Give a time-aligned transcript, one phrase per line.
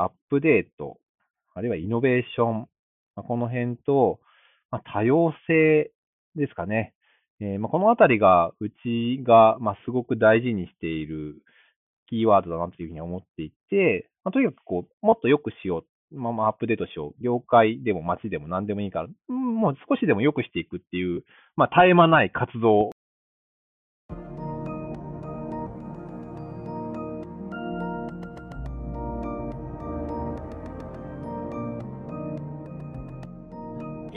[0.00, 0.98] アップデート、
[1.54, 2.66] あるいはイノベーション、ま
[3.18, 4.20] あ、この辺と、
[4.70, 5.90] まあ、多様性
[6.34, 6.94] ですかね。
[7.40, 11.42] えー、まあ、このあたりが、うちが、まあ、すごく大事にしている
[12.08, 15.84] キーワードだなというふうに思っていて、まあ、とにかくこう、もっと良くしよう。
[16.14, 17.22] まあ、まあ、アップデートしよう。
[17.22, 21.24] 業界でも街でも何でもいいから、もう少しでも良くしていくっていう、
[21.56, 22.91] まあ、絶え間ない活動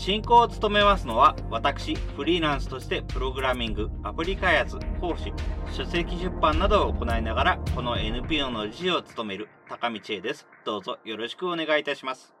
[0.00, 5.30] 進行を務めますのは、私、フリーランスとしてプログラミング、アプリ開発、講師、
[5.76, 10.48] 書籍出版などを行いながら、この NPO の理事を務める高道恵です。
[10.64, 12.32] どうぞよろしくお願いいたします。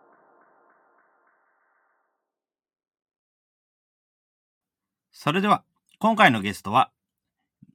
[5.12, 5.62] それでは、
[5.98, 6.90] 今回のゲストは、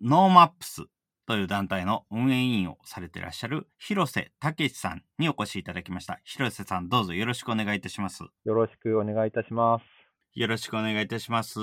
[0.02, 0.86] ノーマップス
[1.28, 6.20] という団体の運営委員をされていらっしゃる広瀬武さんにお越しいただきました。
[6.24, 8.24] 広瀬さん、どうぞよろしくお願いいたします。
[8.44, 9.86] よろしくお願いいたします。
[10.36, 11.60] よろしくお願いいたします。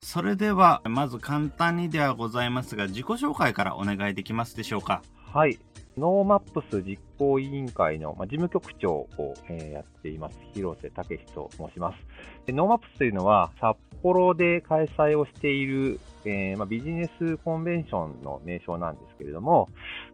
[0.00, 5.02] それでは、まず簡単にではございますが、自己紹介からお願いできますでしょうか。
[5.32, 5.58] はい。
[5.96, 11.98] ノーマップス実行委員会の、まあ、事務局長を、えー、やっています、広瀬武と申します。
[12.46, 19.68] でノーマップスというのは、札幌で開催をしている、えー、まあ、ビジネスコンベンションの名称なんですけれども、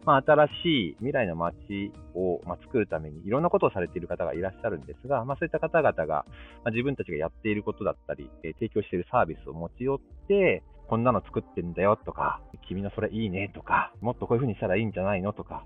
[0.05, 6.25] まあ、新しい未来の街を、まあ作るためにいろんなことをされている方がいらっしゃるんですが、まあそういった方々が、
[6.63, 15.63] まあ自分たちがやっていることだったり、え提供しているサービスを持ち寄って、こんなの作ってんだよとか、君のそれいいねとか、もっとこういう風にしたらいいんじゃないのとか、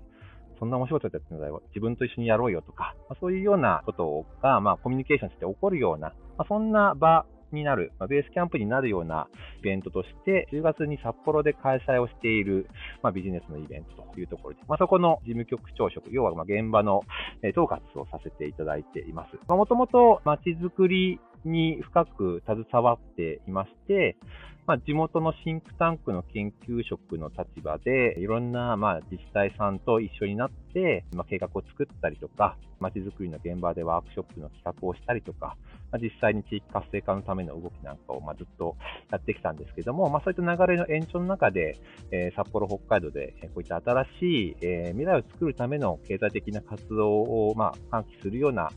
[0.60, 1.64] そんな面白いことやってんだよ。
[1.70, 9.26] 自分と一緒にやろうよとか、まあ、そういうようなことが、まあ、コミュニケーションして起こるような、まあ、そんな場になる、ま、ベースキャンプになるような
[9.58, 12.68] イベントとして、10月に札幌で開催をしている、
[13.02, 17.02] まあ、ビジネスのイベントというところで、まあ、そこの事務局長職、要はま現場の
[17.42, 19.36] え統括をさせていただいています。
[19.48, 24.16] もともと街づくりに深く携わっていまして、
[24.66, 35.56] まあ、地元のシンクタンクの研究職の立場で、いろんな、まあ、自治体さんと一緒になって、まあ、計画を作ったりとか、街づくりの現場でワークショップの企画をしたりとか、
[35.92, 38.76] まあ、実際に地域活性化のための動きなんかを、まあ、ずっと
[39.12, 41.78] やってきたんですけども、まあ、そういった流れの延長の中で、
[42.10, 48.70] えー、札幌、北海道でこういった新しい、えー、未来を作るための経済的な活動を、まあ、喚起するような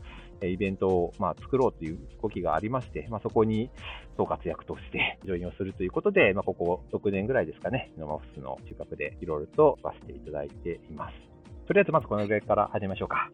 [0.48, 3.70] イベントを、まあ、作ろうという動きがありまして、まあ、そこに
[4.16, 11.16] 総括役として ジョインをするということで、まあ、ここ6年ぐらいですかね、ノマフスの中核でいろいろとさせていただいています。
[11.66, 13.30] とりあえずまずこのぐらいから始めましょうか。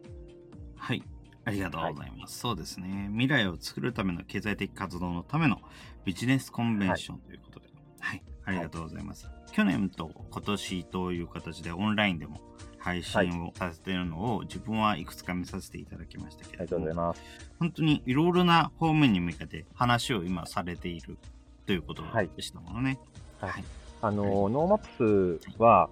[0.75, 1.01] はい。
[1.47, 2.45] ありがとうございます。
[2.45, 3.07] はい、そうですね。
[3.11, 5.61] 未来を作るための経済的活動のための
[6.03, 7.67] ビジネスコンベンションということで。
[7.99, 9.27] はい、はい、ありがとうございます。
[9.27, 12.41] はい、去年と今年という形でオンラインでも
[12.79, 17.21] 配信をさせているのを、自分はいくつか見させていただきましたけどありがとうございます。
[17.59, 21.17] 本当にいろいろな方面に向けて話を今されている
[21.65, 22.03] ということ
[22.35, 22.99] でしたものね。
[23.39, 23.49] はい。
[23.51, 23.63] はい、
[24.01, 25.89] あの、ノーマップスは、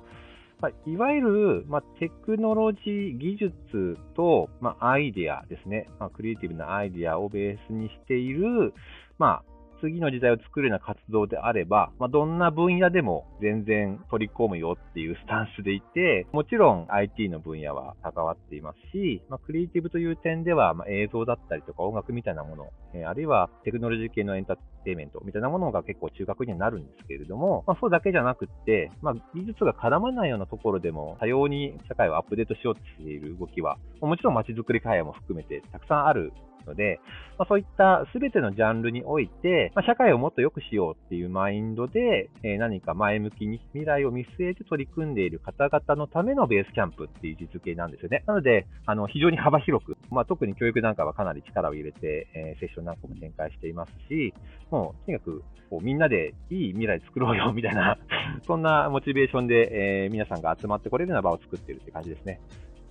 [0.61, 8.73] まあ、いわゆる、まあ、テクノロジー技術と、まあ、アイデアですね、まあ、クリエイティブなアイデアをベースにしている、
[9.17, 9.54] まあ、
[9.85, 36.31] 次の時代を作るような活動であれば、まあ、どんな分野でも全然取り込むよっていうスタンスでいて、もちろん IT の分野は関わっていますし、まあ、クリエイティブという点では、まあ、映像だったりとか音楽みたいなもの、えー、あるいはテクノロジー系のエンターテイメントみたいなものが結構中核にはなるんですけれども、まあ、そうだけじゃなくって、まあ、技術が絡まないようなところでも多様に社会をアップデートしようとしている動きは、もちろん街づくり開発も含めてたくさんある
[36.65, 36.99] ので、
[37.37, 48.23] まあ、そういった全てのジャンルにおいて、まあ、社会をもっと良くしようっていうマインドで、えー、何か前向きに未来を見据えて取り組んでいる方々のためのベースキャンプっていう位置づけなんですよね。
[48.27, 54.33] なので、あの非常に幅広く、まあ、特に教育なんかはかなり力を入れて、えー、セッションなんかも展開していますし、
[54.71, 57.97] もうとにかくこうみんなでいい未来作ろうよみたいな、
[58.45, 62.39] そんなモチベーションで、えー、皆さんが集まってこれるような場を作ってるって感じですね。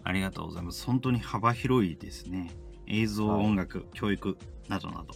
[0.03, 0.87] ありがとうございます。
[0.87, 2.51] 本当に幅広いですね。
[2.87, 4.37] 映像、はい、音楽、教育
[4.69, 5.15] などなど、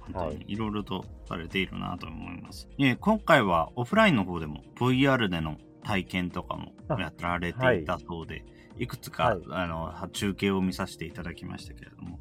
[0.00, 0.56] 本当にい。
[0.56, 2.68] ろいろとされているなと思います。
[2.78, 8.44] はい、今回はオフラインの方でも VR での体験とかもやられていたそうで、はい、
[8.84, 12.18] いくつか、はい、あの中継を見させていただきましたけれども、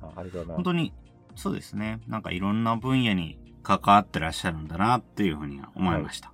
[0.47, 0.93] 本当に
[1.35, 6.31] そうですね、なんかいろんな分野に関わってらっしゃるんだなっていうふうには思いました。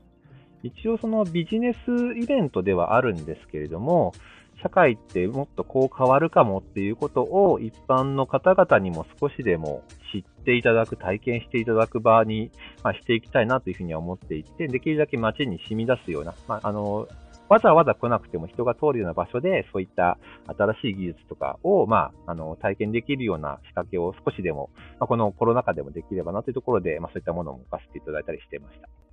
[0.63, 4.13] 一応そのビジネスイベントではあるんですけれども、
[4.61, 12.51] 社会ってもっとこう変わるかもっていうことを一般の方々にも少しでも知っていただく、体験していただく場に、
[12.83, 17.07] まあ、していきたいなというふうには思っていて、できるだけ街に染み出すような、まあ、あの、
[17.49, 20.17] わざわざ来なくても人が通るような場所で、そういった
[20.57, 24.69] 新しい技術とかを、まあ、あの、体験できるような仕掛けを少しでも、
[24.99, 29.10] まあ、このコロナ禍でもできればなというところで、まあ、そういったものを置かせていただいたりしていました。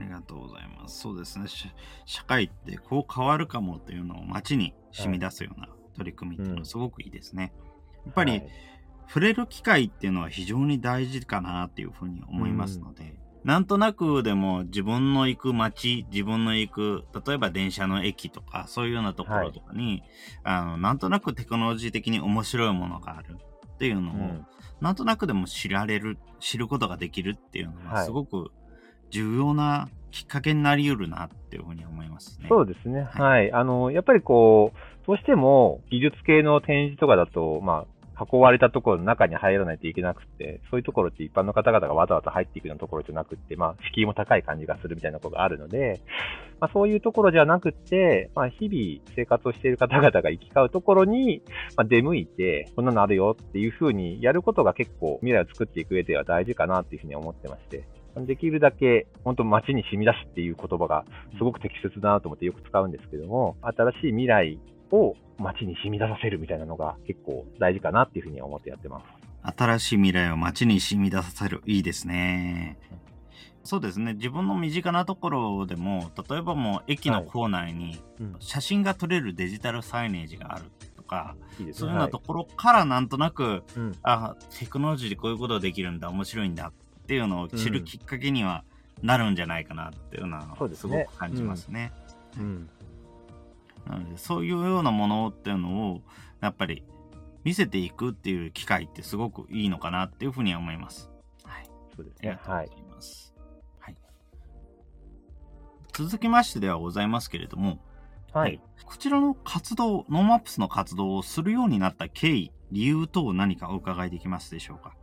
[0.00, 1.00] ありがとうございます。
[1.00, 1.46] そうですね。
[2.04, 7.52] 社会ってこう変わるかもというのを街に染み出すような取り組みっていうのはすごくいいですね。
[8.06, 8.48] やっぱり、はい、
[9.06, 20.02] 触れる機会っていうのは非常に大事かなっていうふうに思いますので、うん、なんとなくでも自分の行く街、自分の行く、例えば電車の駅とか、そういうようなところとかに、
[20.42, 23.36] はい、あの、なんとなくテクノロジー的に面白いものがある。
[23.74, 24.46] っていうのを、うん、
[24.82, 28.52] なんとなくでも知られる、知ることができるっていうのは、すごく
[29.10, 32.46] 重要なきっかけになり得るなっていうふうに思いますね。
[32.48, 33.08] そうですね。
[33.12, 33.20] はい。
[33.20, 46.02] はい、あの、やっぱりこう、どうしても技術系の展示とかだと、まあ、囲われたところの中に入らないといけなくて、そういうところって一般の方々がわざわざ入っていくようなところじゃなくて、まあ、敷居も高い感じがするみたいなことがあるので、
[46.60, 51.42] まあ、そういうところじゃなくて、まあ、日々生活をしている方々が行き交うところに、
[51.76, 57.84] まあ、出向いて、こんなのあるよっていうふうにやることが結構未来を作っていく上では大事かなっていうふうに思ってまして、
[58.16, 61.04] できるだけ本当街に染み出すっていう言葉が
[61.38, 64.58] すごく適切だなと思ってよく使うんですけども、新しい未来
[64.90, 69.04] を街に染み出させるみたいなのが結構大事かなっていうふうに思ってやってます。
[69.56, 71.62] 新しい未来を街に染み出させる。
[71.66, 72.78] いいですね。
[73.62, 74.14] そうですね。
[74.14, 78.02] 自分の身近なところでも、例えばもう駅の構内に
[78.38, 80.64] 写真が撮れるデジタルサイネージがある
[80.96, 81.36] とか、
[81.72, 83.62] そういうようなところからなんとなく、はい、
[84.02, 86.72] あ、テクノロジーでこういうことができるんだ、面白いんだ
[87.10, 88.62] っていうのを知るきっかけには
[89.02, 91.92] なるんじゃないかなっていうのはすごく感じますね。
[92.38, 92.70] うん、
[93.84, 96.02] なのでそういうようなものっていうのを
[96.40, 96.84] やっぱり
[97.42, 101.10] 見せていくっていう機会ってすごくいいのかなっていうふうには思います。
[101.42, 101.66] はい。
[101.96, 102.38] そうですね。
[102.44, 102.70] はい。
[103.80, 103.96] はい。
[105.92, 107.80] 続きましてではございますけれども、
[108.32, 108.60] はい。
[108.84, 114.94] こちらの活動、ノーマップスの活動をするようになった経緯、理由等何かお伺いできますでしょうか？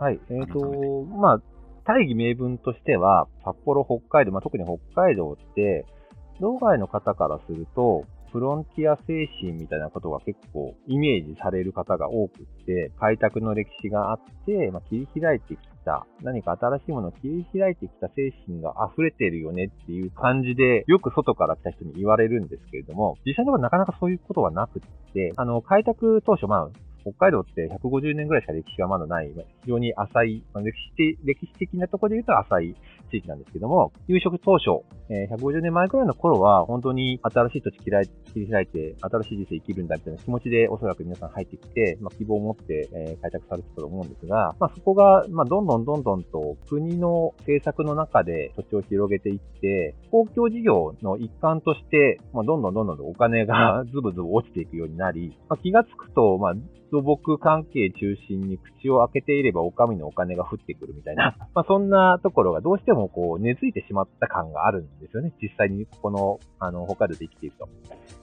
[0.00, 0.20] はい。
[0.30, 1.42] えっ、ー、と、まあ、
[1.84, 5.84] 大義名分としては、札幌、北海道、まあ、特に北海道って、
[6.40, 29.30] 道外の方からすると、フロンティア精神みたいなことが結構イメージされる方が多くって、開拓の歴史があって、まあ、切り開いてきた、何か新しいものを切り開いてきた精神が溢れてるよねっていう感じで、よく外から来た人に言われるんですけれども、実際にはなかなかそういうことはなくって、あの、開拓当初、まあ、北海道って150年ぐらいしか歴史がまだない、
[29.62, 32.74] 非常に浅い、まあ歴史歴史的なところで言うと浅い
[33.10, 37.90] 地域なんですけども、夕食当初、えー、150年前ぐらいの頃は、本当に新しい土地切
[38.36, 56.54] り開いて、新しい人生生きるんだみたいな気持ちでおそらく皆さん入ってきて、まあ、希望を持って、えー、開拓されてたと思うんですが、まあ、そこが、まあ、どんどんどんどんと国の政策の中で土地を広げていって、公共事業の一環として、まあ、どんどんどんどんお金がズブズブ落ちていくようになり、まあ、気がつくと、まあ、
[56.90, 65.32] 土木関係中心に口を開けていればお上のお金が降ってくるみたいな、 まあ、そんなところがどうしてもこう根付いてしまった感があるんですよね。
[65.40, 67.68] 実際にここの、あの、北海道で生きていると。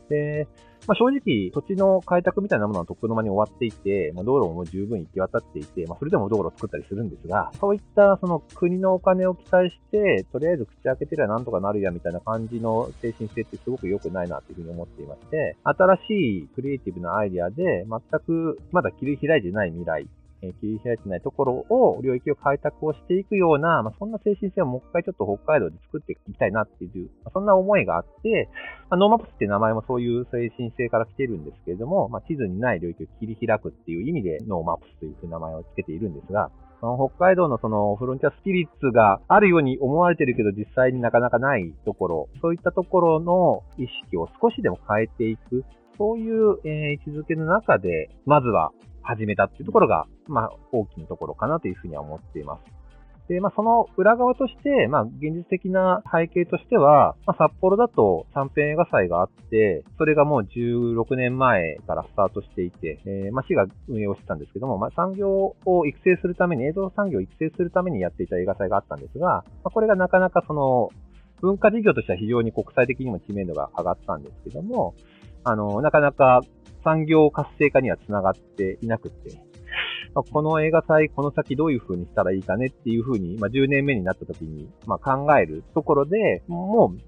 [0.10, 0.48] で、
[0.86, 16.00] まあ、正直、土地の開拓みたいなものはとっくの間に終わっていて、まあ、道路も十分行き渡っていて、まあ、それでも道路を作ったりするんですが、そういったその国のお金を期待して、とりあえず口開けてりゃなんとかなるやみたいな感じの精神性ってすごく良くないなというふうに思っていまして、新し
[16.44, 20.08] いクリエイティブなアイディアで、全くまだ切り開いてない未来
[20.42, 28.50] え切り開いてないところを、領域を開拓をしていくような、まあ、そんな精神性をもう一回ちょっと北海道で作っていきたいなっていう、まあ、そんな思いがあって、
[28.90, 45.66] まあ、ノーマップスって名前もそういう精神性から来てるんですけれども、ま、地図にない領域を切り開くっていう意味でノーマップスという名前を付けているんですが、その北海道のそのフロンティアスピリッツがあるように思われてるけど実際になかなかないところ、そういったところの意識を少しでも変えていく、
[45.98, 48.72] そういう、え、位置づけの中で、まずは
[49.08, 52.78] 始めたっていうところが、まあ、大きなところかなというふうには思っています。
[53.28, 70.90] で、まあ、その裏側として、まあ、現実的な背景としては、まあ、札幌だと短編映画祭があって、それがもう16年前からスタートしていて、えー、まあ、市が運営をしてたんですけども、まあ、産業を育成するために、映像産業を育成するためにやっていた映画祭があったんですが、まあ、これがなかなかその、
[71.42, 74.96] 文化事業としては非常に国際的にも知名度が上がったんですけども、
[75.44, 76.42] あの、なかなか
[76.84, 79.40] 産業活性化にはつながっていなくて、
[80.14, 87.00] まあ、この映画祭、この先どういう風にしたらいいかねっていう風に、まあ、10年目になった時に、まあ、考えるところで、もう、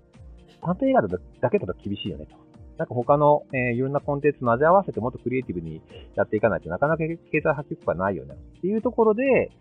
[0.61, 2.35] 探偵映画だけだと厳しいよねと。
[2.77, 5.81] なんか他の、えー、いろんなコンテンツ混ぜ合わせてもっとクリエイティブに
[6.15, 9.51] やっていかないとなかなか経済波及効果ないよねっていうところで、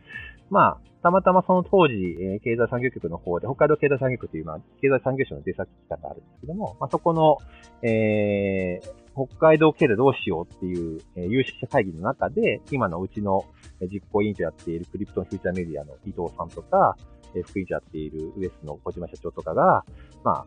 [0.50, 7.38] まあ、たまたまその当時、えー、経済産業局の方で、北海道経済産業局という、まあ、経済産業省の出先機関があるんですけども、まあ、そこの、
[7.82, 13.44] えー、北海道経済どうしようっていう、えー、有識者会議の中で、今のうちの
[13.92, 16.96] 実行委員長やっているクリプトンフューチャーメディアの伊藤さんとか、
[17.34, 19.84] えー、副委員長やっているウエスの小島社長とかが、
[20.24, 20.46] ま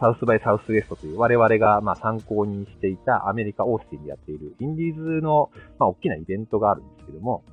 [0.00, 7.44] サウスバイサウスウエストという我々がまあ参考にしていたアメリカ・オースティンでやっているインディーズのまあ大きなイベントがあるんですけども、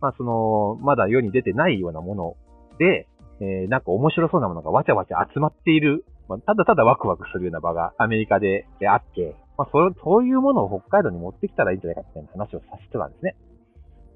[0.00, 2.36] まあその、まだ世に出てないようなもの
[2.78, 3.08] で、
[3.40, 13.36] えー、なんか面白そうなものがわちゃわちゃ集まっている、まあ、ただただワクワクするような場がアメリカであって、まあそそういうものを北海道に持ってきたらいいんじゃないかみたいな話をさせてたんですね。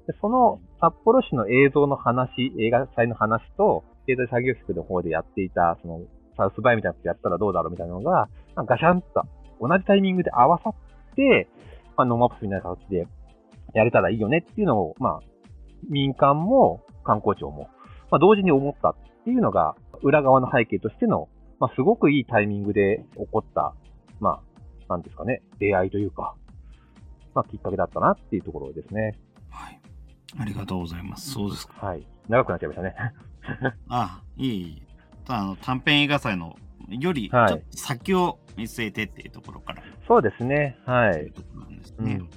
[0.07, 6.01] でその札幌市の映像の話、映画祭の話と、経済作業局の方でやっていた、その
[6.37, 9.23] サウスバイみたいなことやったらどうだろうみたいなのが、まあ、ガシャンと
[9.59, 10.73] 同じタイミングで合わさっ
[11.15, 11.49] て、
[11.97, 13.07] まあ、ノーマップスみたいな形で
[13.73, 15.19] やれたらいいよねっていうのを、まあ、
[15.89, 17.69] 民間も官公庁も、
[18.11, 21.27] まあ、同時に思ったっていうのが、裏側の背景としての、
[21.59, 23.73] まあ、すごくいいタイミングで起こった、
[24.19, 24.41] まあ、
[24.89, 26.35] なんですかね、出会いというか、
[27.33, 29.17] まあ、きっかけだったなっていうところですね。
[29.49, 29.79] はい。
[30.39, 31.31] ありがとうございます。
[31.31, 31.85] そうですか。
[31.85, 32.05] はい。
[32.27, 32.95] 長くなっちゃいましたね。
[32.97, 33.13] あ
[34.21, 34.83] あ、いい、
[35.27, 36.57] あの短編映画祭の
[36.89, 40.77] よりちょっと先を見据えてっていうところから、はい、そうですね。
[40.85, 41.31] はい。
[41.31, 42.15] ところなんですね。
[42.15, 42.29] うん、うん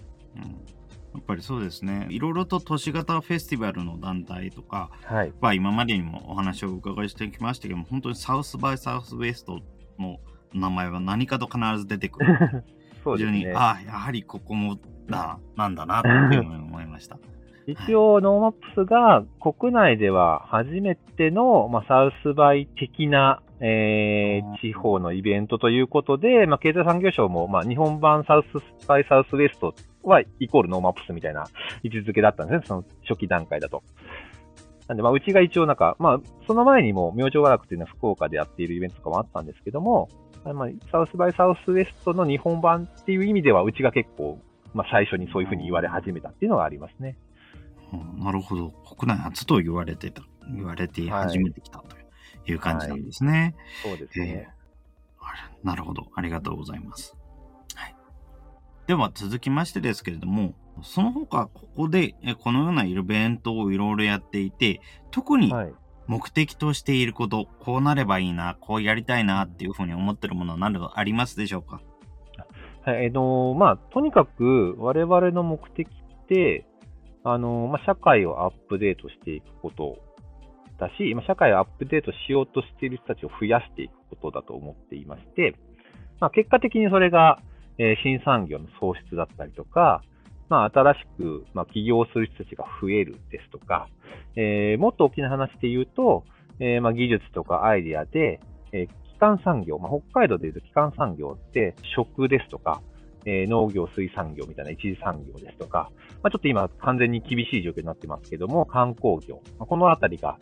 [1.12, 2.06] やっぱりそうですね。
[2.10, 9.60] いろいろと都市型フェスティバルの団体とか、はい、まあ今までにもお話をお伺いしてきましたけども、本当にサウスバイサウスウェスト
[9.98, 10.18] の
[10.52, 12.64] 名前は何かと必ず出てくる。
[13.02, 13.38] そうですね。
[13.38, 14.78] 非常に、ああ、やはりここも
[15.08, 17.18] な、なんだなっていう思いました。
[17.66, 31.44] 一応、ノーマップスが国内では初めての、まあ、サウスバイ的な、えー、地方のイベントということで、まあ、経済産業省も、まあ、日本版サウスバイサウスウェストはイコールノーマップスみたいな
[31.82, 33.82] 位置づけだったんですね、その初期段階だと。
[34.88, 40.08] なんで、まあ、うちが一応なんか、まあ、その前にも、明星和楽っていうのは福岡でやっているイベントとかもあったんですけども、
[40.44, 44.40] まあ、サウスバイサウスウェストの日本版っていう意味では、うちが結構、
[44.72, 47.16] まあ、最初にそういうふうに言われ始めたっていうのがありますね。
[48.18, 48.70] なるほど。
[48.96, 50.22] 国内初と言われてた、
[50.54, 51.96] 言われて始めてきたと
[52.50, 53.54] いう感じなんですね。
[53.82, 56.06] はい、そうですね、えー、なるほど。
[56.14, 57.16] ありがとうございます。
[57.74, 57.94] はい。
[58.86, 64.80] では続きましてですけれども、その他、ここでこのようなイベントをいろいろやっていて、
[65.10, 65.52] 特に
[66.10, 71.80] 目的としていること、こうなればいいな、こうやりたいなっていうふうに思ってるものは何かありますでしょうか？
[72.84, 76.66] はい、えっ、ー、と、まあ、とにかく我々の目的って、
[77.22, 79.98] あの、まあ、社会をアップデートしていくこと
[80.80, 85.54] だし、まあ、社会をアップデートしようとしている人たちを増やしていくことだと思っていまして、
[86.18, 87.38] まあ、結果的にそれが、
[87.78, 90.02] えー、新産業の創出だったりとか、
[90.50, 93.88] まあ、新しく、まあ、起業する人たちが増えるですとか、
[94.36, 96.24] えー、もっと大きな話で言うと、
[96.58, 98.40] えー、まあ、技術とかアイデアで、
[98.72, 98.90] えー、基
[99.22, 102.82] 幹産業、まあ、北海道でいうと基幹産業って食ですとか、
[103.24, 105.90] えー、農業、水産業みたいな一次産業ですとか、
[106.22, 110.36] まあ、ちょっと今完全に厳しい状況になってますけども、観光業、まあ、このあたりが、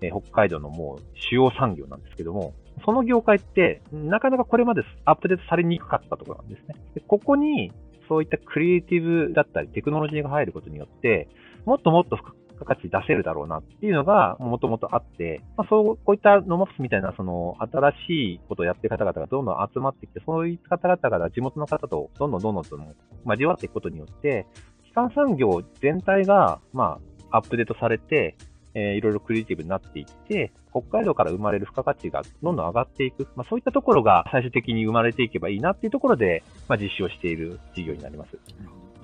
[0.00, 2.54] えー、北海道のもう主要産業なんですけども、
[2.84, 6.74] その業界ってなかなかこれまでアップデートされにくかったところなんですね。
[6.94, 7.70] でここに
[8.12, 11.28] そういったクリエイティブだったりテクノロジーが入ることによって、
[11.64, 12.28] もっともっと付
[12.58, 22.78] 加価値出せるだろうなっていうのがもともとあって、まあ、そう、こういったノマプスみたいな、その、新しいことをやってる方々がどんどん集まってきて、そういった方々が地元の方とどんどんどんどんと
[23.24, 24.46] 交わっていくことによって、
[24.92, 27.00] 基幹産業全体が、ま
[27.30, 28.36] あ、アップデートされて、
[28.74, 33.28] えー、いろいろクリエイティブになっていって、北海道から生まれる付加価値がどんどん上がっていく。
[33.36, 38.38] まあ、そういったところが最終的に生まれていけばいいなっていうところで、まあ、実施をしている事業になります。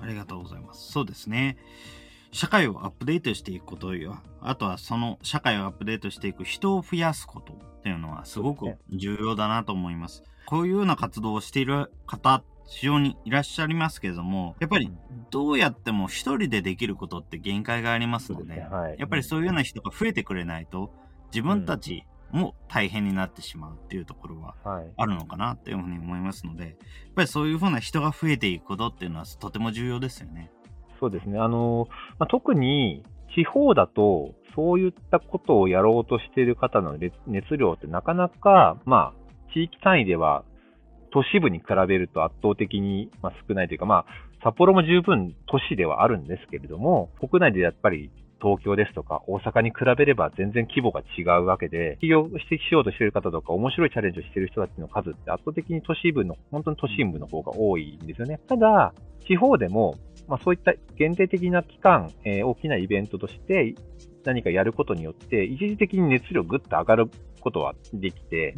[0.01, 0.91] ありがとうございます。
[0.91, 1.57] そうですね。
[2.31, 10.23] 社会をアップデートしていくことや、あとはその社会をアップデートしていく人を増やすことっていうのはすごく重要だなと思います。
[10.45, 14.91] こういうような活動をしている方、非常にいらっしゃいますけれども、やっぱり
[15.31, 20.93] どうやっても一人でできることって限界がありますので、ではい、やっぱりそういうような人が増えてくれないと、
[21.33, 24.55] 自分たちも大変になってしまうっていうところは
[24.97, 26.73] あるのかなっていうふうに思いますので、やっ
[27.15, 30.51] ぱりそういうふうな人が増えていくことっていうのはとても重要ですよね。
[30.99, 31.39] そうですね。
[31.39, 31.87] あの、
[32.19, 33.03] まあ、特に
[33.35, 36.97] 地方だと、そういったことをやろうとしている方の
[37.27, 40.43] 熱量ってなかなか、まあ、地域単位では
[41.11, 48.11] 都市部に比べると圧倒的に、まあ、少ないというか、まあ、札幌も十分都市ではあるんですけれども、国内でやっぱり
[48.41, 58.39] 東京ですとか大阪に比べれば全然規模が違うわけで、起業してしようとしている方とか面白いチャレンジをしている人たちの数って圧倒的に都市部の、本当に都心部の方が多いんですよね。
[58.47, 58.93] ただ、
[59.27, 59.95] 地方でも、
[60.27, 63.75] まあそういった限定的な期間、えー、大きなイベントとして
[64.23, 67.11] 何かやることによって、一時的に熱量ぐっと上がる
[67.41, 68.55] ことはできて、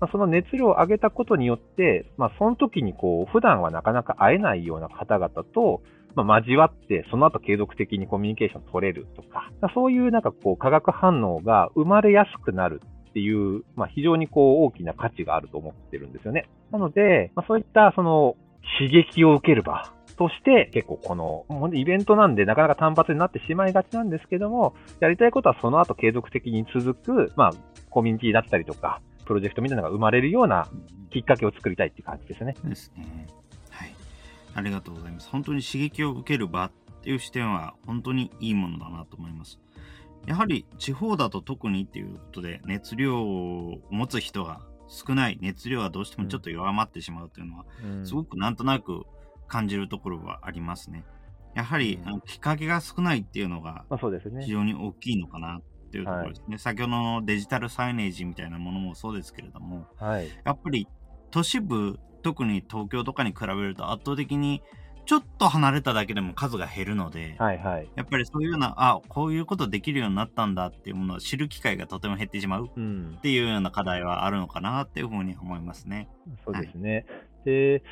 [0.00, 5.82] まあ、その熱量を上げたことによって、まあ、その時にこう、普段はなかなか会えないような方々と、
[6.14, 12.80] まあ、交わって、その後継続的にコミュニケーション取れるとか、そういうなんかこう、化学反応が生まれやすくなる
[13.10, 16.48] っていう、まあ、非常にこう、大きな価値があると思ってるんですよね。
[16.72, 18.36] なので、まあ、そういったその、
[18.78, 27.50] 刺激を受ける場として、結構この、イベントなんでなかなか単発になってしまいがちなんですけども、やりたいことはその後継続的に続く、まあ、
[27.90, 29.00] コミュニティだったりとか、
[29.30, 30.68] プロジェクトみたいなのが生まれるような
[31.10, 32.56] きっかけを作りたいっていう感じですね。
[32.64, 33.28] ですね。
[33.70, 33.94] はい。
[34.56, 35.28] ありがとうございます。
[35.28, 36.70] 本当に刺激を受ける場っ
[37.04, 39.60] ていう視点は本当にいいものだなと思います。
[40.26, 49.04] やはり地方だと特にっていうことで熱量を持つ人が少ない熱量はどうしてもちょっと弱まってしまうというのは、うん、すごくなんとなく
[49.46, 51.04] 感じるところはありますね。
[51.54, 53.84] やはり、うん、あのきっかけが少ないっていうのが
[54.40, 55.60] 非常に大きいのかな
[55.90, 60.86] っていうところですね、はい、先ほどのデジタルサイネージみたいなものもそうですけれども、はい、やっぱり
[61.32, 64.62] 都市部、特に東京とかに比べると圧倒的に
[65.06, 76.08] ちょっと離れただけでも数が減るので、はいはい、やっぱりそういうような、あ、こういうことできるようになったんだっていうものを知る機会がとても減ってしまうっていうような課題はあるのかなっていうふうに思いますね。
[76.44, 77.06] そうですね。
[77.38, 77.82] はい、で、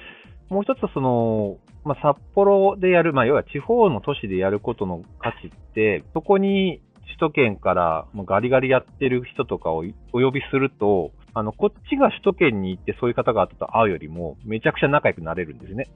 [0.49, 15.88] もう一つその、まあ、札幌でやる、まあ、要は地方の都市でやることの価値って、そこに首都圏からもうガリガリやってる人とかをお呼びすると、あの、こっちが首都圏に行ってそういう方々と会うよりも、めちゃくちゃ仲良くなれるんですね。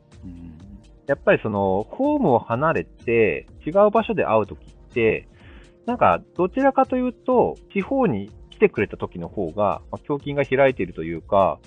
[1.06, 5.28] やっぱりその、ホームを離れて、違う場所で会うときって、
[5.86, 11.58] なんか、どちらかというと、地方に来てくれた時の方が、まあ、胸筋が開いているというか、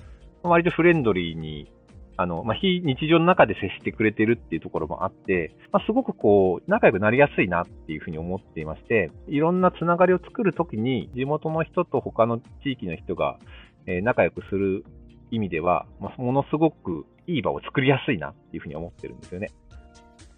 [0.42, 1.70] 割とフレンドリーに
[2.18, 13.38] あの、まあ、非日常の中で接してくれてるっていうところもあって、まあ、すごくこう、仲良くなりやすいなっていうふうに思っていまして、いろんなつながりを作るときに、地元の人と他の地域の人が、
[13.86, 14.86] えー、仲良くする
[15.32, 19.50] 意味では、まあ、ものすごくいい場を作りやすいなっていうふうに思ってるんですよね。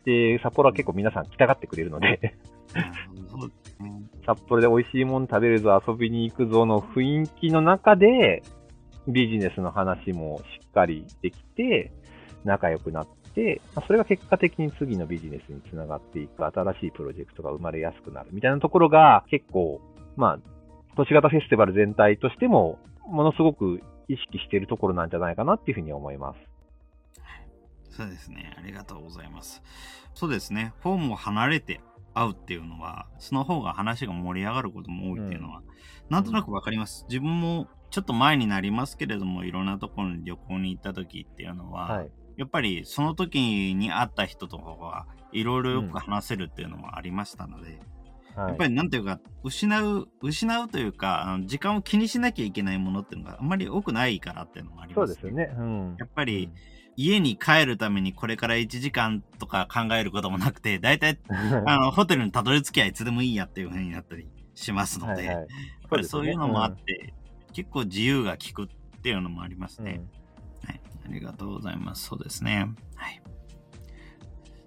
[0.06, 2.38] で、札幌は結構皆さん来たがってくれるので
[4.26, 8.44] 札幌で美味しいもの食べるぞ、遊びに行くぞの雰囲気の中で、
[9.08, 11.92] ビジネスの話もしっかりできて、
[12.44, 19.82] 仲良くなって、それが結果的に次のビジネスにつながっていく新しいプロジェクトが生まれやすくなるみたいなところが結構、
[20.16, 20.40] まあ、
[20.96, 26.40] 都市型フェスティバル全体としても、ものすごく意識しているところなんじゃないかなっていうふうに思います。
[27.92, 28.54] そうですね。
[28.58, 29.62] ありがとうございます。
[30.14, 30.74] そうですね。
[30.82, 31.82] フォームを離れて
[32.14, 35.66] 会うっていうのは、その方が話が盛り上がることも多いっていうのは、うん、
[36.10, 37.06] なんとなくわかります。
[37.10, 47.80] 自分もちょっと前になりますけれども、いろんなところに旅行に行った時っていうのは、はい、やっぱりその時に会った人とかはいろいろよく話せるっていうのもありましたので、
[48.38, 55.56] うん、やっぱりなんていうか、失う、失うというか、あの時間を気にしなきゃいけないものっていうのがあんまり多くないからっていうのもあります、ね、そうですよね。
[55.58, 56.52] うん、やっぱり、
[56.98, 61.20] 家に帰るためにこれから1時間とか考えることもなくて、大体、
[61.66, 65.46] あの、ホテルにたどり着きゃいつでもいいやっていうふうになったりしますので、はいはい、やっ
[65.90, 67.14] ぱりそういうのもあって、
[67.58, 68.68] 結構自由が利くっ
[69.02, 70.00] ていうのもありますね。
[70.64, 70.82] うん、はい。
[71.06, 72.06] ありがとうございます。
[72.06, 72.70] そうですね。
[72.94, 73.20] はい。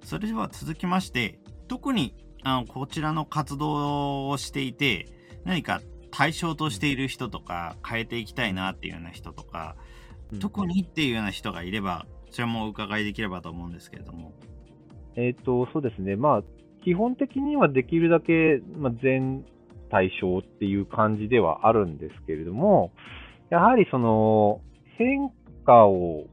[0.03, 5.07] それでは続きまして、特にあのこちらの活動をしていて、
[5.45, 9.77] 何か対象としている人とか、変えていきたいなっていうような人とか、
[10.33, 14.33] うん、特にっていうような人がいれば、それもお伺いできればと思うんですけれども。
[15.15, 16.17] えっ、ー、と、そうですね。
[16.17, 16.43] まあ、
[16.83, 19.45] 基本的にはできるだけ、まあ、全
[19.91, 22.93] 対象っていう感じではあるんですけれども、
[23.51, 24.61] やはりその
[24.97, 25.31] 変
[25.65, 26.27] 化を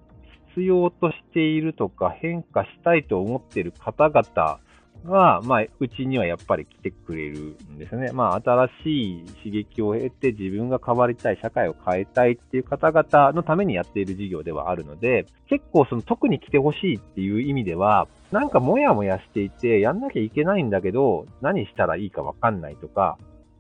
[0.55, 4.59] 必要としているとか変化したいと思っている方々
[5.05, 8.11] が、まあ、うちにはやっぱり来てくれるんですね。
[8.11, 23.17] まあ、新しい刺激を得て自分が変わりたい、社会を変えたいっていう方々のためにやっている事業ではあるので、結構その特に来てほしいっていう意味では、なんかもやもやしていて、やんなきゃいけないんだけど、何したらいいかわかんないとか、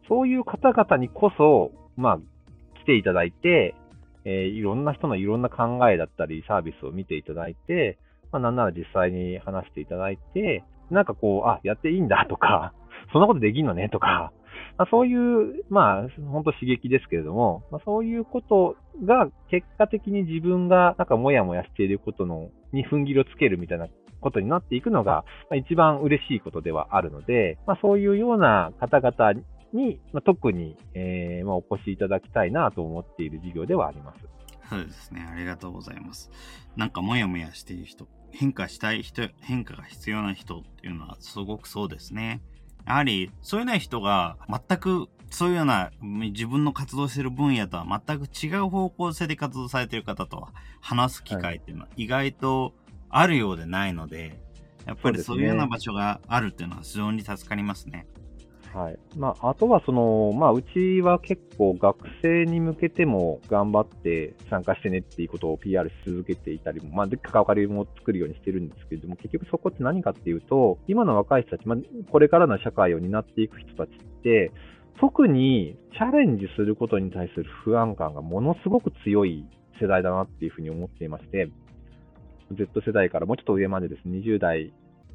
[0.07, 2.19] そういう方々にこそ、まあ、
[2.83, 3.75] 来ていただいて、
[4.25, 7.97] えー、いろんな人のいろんな考えだったり、サービスを見ていただいて、
[8.31, 12.73] まあ、なんなら実際に話していただいて、なんかこう、あ、やっていいんだとか、
[13.13, 14.31] そんなことできんのねとか、
[14.77, 23.87] まあ、そういう、まあ、本当刺激ですけれども、まあ、そういうことが結果的に自分がなんかもやもやしていることのに踏ん切りをつけるみたいな
[24.19, 29.41] ことになっていくのが、まあ、一番嬉しいことではあるので、まあ、そういうような方々
[29.73, 34.19] に、まあ、特に、えーまあ、お越しいただきたいなと思っている事業ではあります。
[34.69, 35.25] そうですね。
[35.31, 36.29] ありがとうございます。
[36.75, 42.41] なんかもやもやしている人、変化したい人、変化が必要な人っていうのはすごくそうですね。
[42.85, 52.73] やはり、そういうような人が全くそういうような自分の活動している分野とは全く違う方向性で活動されている方とは話す機会っていうのは意外と
[53.09, 54.39] あるようでないので、
[54.85, 58.07] やっぱりそういうような場所があるっていうのは非常に助かりますね。
[58.77, 58.99] はい。
[59.17, 71.77] まあ、あとはその、まあ、うちは結構学生に向けても頑張って参加してねっていうことを PR し続けていたりも、まあ、で関わりも作るようにしてるんですけれども、結局そこって何かっていうと、今の若い人たち、まあ、
[72.11, 74.51] これからの社会を担っていく人たちって、
[74.99, 79.43] 特にチャレンジすることに対する不安感がものすごく強い
[79.81, 81.49] 世代だなっていうふうに思っていまして、
[82.51, 84.71] Z 世代からもうちょっと上までですね、20代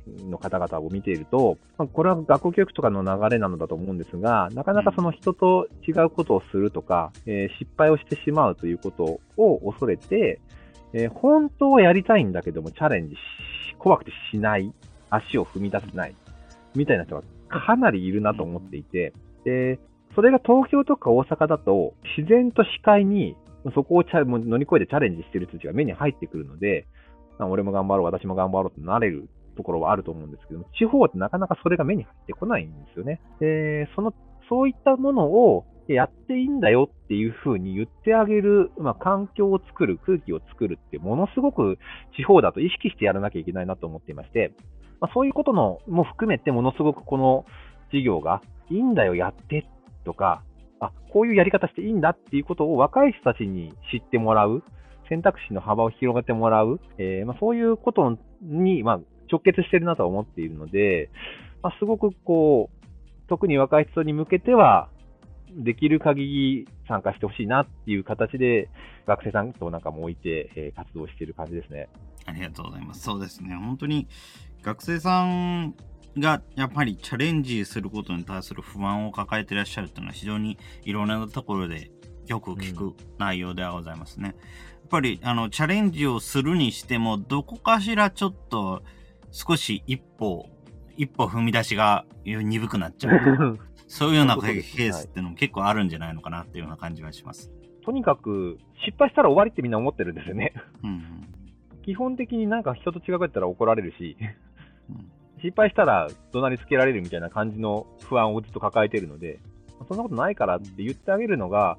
[0.07, 10.41] の方々を見ていると、まあ、これは学校教育とかの流れなのだと思うんですが、なかなかその人と違うことをするとか、えー、失敗をしてしまうということを恐れて、
[10.93, 13.19] えー、本当はやりたいんだけどもチャレンジし、
[13.79, 14.73] 怖くてしない、
[15.11, 16.15] 足を踏み出せない、
[16.75, 19.13] みたいな人がかなりいるなと思っていて、
[19.45, 19.79] で、
[20.15, 23.37] それが東京とか大阪だと、自然と視界に
[23.75, 26.87] そこを乗り越えてチャレンジしてる人たちが目に入ってくるので、
[27.39, 33.21] 俺も頑張ろう、私も頑張ろうってなれるところはあると思うんですけども、地方ってなかなかそれが目に入ってこないんですよね。
[33.41, 34.13] で、その、
[34.49, 41.79] そういったものをやっていいんだよっていうふうに言ってあげる、まあ、環境を作る、空気を作るって、ものすごく
[42.17, 44.53] 地方だと意識してやらなきゃいけないなと思っていまして、
[45.01, 47.45] まあ、そういうことのも含めて、ものすごくこの
[47.93, 49.67] 事業がいいんだよ、やって
[50.05, 50.43] とか、
[50.81, 54.63] あ、こういうやり方していいんだっていうことを若い人たちに知ってもらう、
[55.09, 59.01] 選択肢の幅を広げてもらう、えー、まあ、そういうことに、まあ、
[59.33, 61.11] 直結してるなとは思っているので、
[61.63, 64.89] まあ、すごくこう、特に若い人に向けては、
[65.55, 68.69] できる限り参加してほしいなっていう形で、
[69.07, 71.89] 学生さんとなんかも置いて、えー、活動している感じですね。
[72.27, 73.03] ありがとうございます。
[73.03, 73.55] そうですね。
[73.55, 74.09] 本当に
[74.63, 75.75] 学生さん
[76.19, 81.91] がやっぱりチャレンジすることに対する不安を抱えていらっしゃるというのは非常にいろんなところで
[82.27, 84.35] よく聞く内容ではございますね。
[84.35, 84.41] うん、や
[84.87, 88.83] っぱりあのチャレンジをするにしてもどこかしらちょっと
[89.33, 90.49] 少し一歩、
[90.97, 93.59] 一歩踏み出しが鈍くなっちゃう。
[93.89, 97.51] そういうようなケースっていうのも結構あるんじゃないのかなっていうような感じはします。
[97.85, 100.55] とにかく、失敗したら終わりってみんな思ってるんですよね。
[100.83, 101.27] うん、
[101.83, 104.17] 基本的になんか人と違うったら怒られるし、
[104.89, 105.11] うん、
[105.43, 109.41] 失敗したら怒鳴りつけられるみたいな感じの不安をずっと抱えてるので、
[109.89, 111.77] そんなことないからって言ってあげるのが、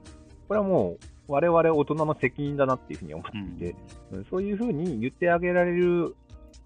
[0.47, 3.75] これはもう我々大人の責任だなっていうふうに思っていて、
[4.11, 6.15] うん、そういうふうに言ってあげられる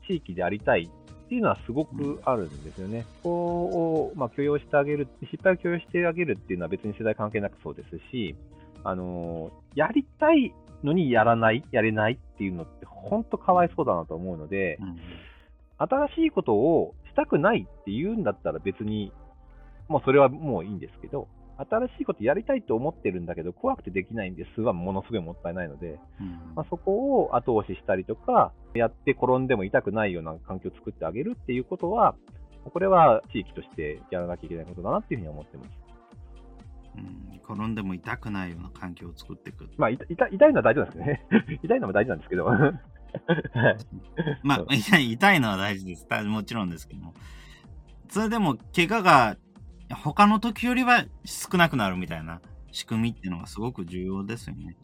[0.08, 0.90] 地域でありたい
[1.28, 3.06] っていうのはすごくあるんですよね。
[3.22, 8.36] こうを、まあ、許容してあげる、失敗を許容してあげるっていうのは別に世代関係なくそうですし、
[8.84, 14.98] あのー、やりたいのにやらない、やれないっていうのって本当かわいそうだなと思うので、うん、
[15.78, 19.12] 新しいことをしたくないって言うんだったら別に、
[19.90, 32.16] もうそれはもういいんですけど、新しいことやりたいと思ってるんだけど、怖くてできないんですはものすごいもったいないので、うん、まあ、そこを後押ししたりとか、やって転んでも痛くないような環境を作ってあげるっていうことは、
[32.64, 35.70] これは地域としてやらなきゃいけないことだなっていうふうに思ってます。
[36.98, 39.68] うん、転んでも痛くないような環境を作っていく。
[39.78, 41.26] まあ、痛痛いのは大事なんですね。
[41.64, 42.46] 痛いのも大事なんですけど。
[44.44, 46.08] まあ、痛いのは大事です。
[46.26, 47.14] もちろんですけども。
[48.10, 49.38] それでも、怪我が
[49.90, 54.76] 他の時よりは少なくなるみたいな仕組みっていうのがすごく重要ですよね。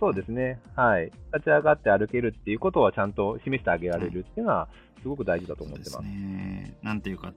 [0.00, 0.60] そうですね。
[0.74, 1.04] はい。
[1.32, 4.68] 立ち上がって歩けるっていうことはちゃんと示してあげられるっていうのは、
[5.00, 6.02] すごく大事だと思ってます。
[6.02, 6.76] ね。
[6.82, 7.32] なんていうか、や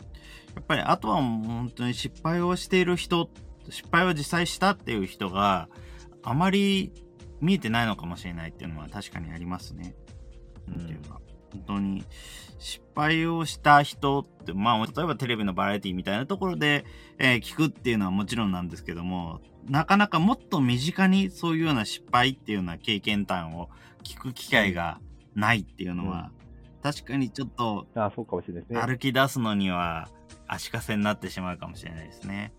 [0.62, 3.30] っぱりあとは本当に失敗をしている人、
[3.70, 5.70] 失敗を実際したっていう人が
[6.24, 6.94] あまり
[7.42, 9.96] 見えてないのかもしれないっていうのは確かにありますね。
[10.68, 11.22] なんていうか、
[11.52, 12.04] 本当に
[12.60, 16.86] 失敗をした人って、まあ、例えばテレビのバラエティみたいなところで、
[17.20, 23.70] えー、聞くっていうのはもちろんなんですけども、なかなかもっと身近にそういうような失敗っていうような経験談を
[24.04, 25.00] 聞く機会が
[25.36, 26.32] ないっていうのは、
[26.84, 28.82] うん、確かにちょっと、あそうかもしれないですね。
[28.82, 30.10] 歩き出すのには
[30.48, 32.54] 足かせになってしまうかもしれないですね。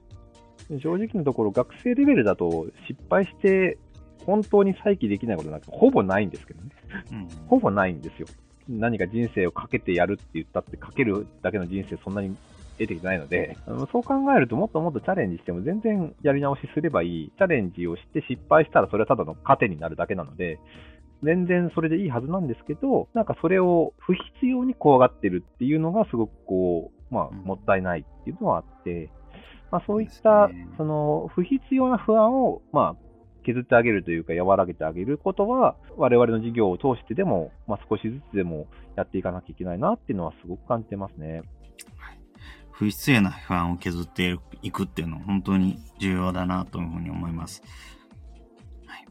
[0.83, 3.79] 正直なところ、学生レベルだと失敗して
[4.27, 6.71] 本当に再起できないことなんてほぼないんですけどね。
[7.11, 8.29] うん、ほぼないんですよ。
[8.69, 12.37] 何か人生をかけてやるって言ったって、かけるだけの人生そんなに
[12.79, 13.57] 得てきてないので、
[13.93, 17.33] そう考えるともっともっとチャレンジしても全然やり直しすればいい。
[17.37, 20.59] チャレンジをして失敗したらそれはただの糧になるだけなので、
[21.23, 29.11] 全然それでいいはずなんですけど、なんかそれを不必要に怖がってるっていうのがすごくこう、まあ、もったいないっていうのはあって、
[29.71, 33.08] まあそういった、その不必要な不安を、まあ、
[33.49, 41.43] 削ってあげるというか、和らげてあげることは、我々の事業を通してでも、まあ、少しずつでもやっていかなきゃいけないなっていうのはすごく感じてますね。
[42.71, 47.63] 不必要な不安を削っていくっていうのは本当に重要だなというふうに思います。
[48.87, 49.07] はい。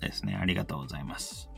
[0.00, 0.38] ですね。
[0.40, 1.50] ありがとうございます。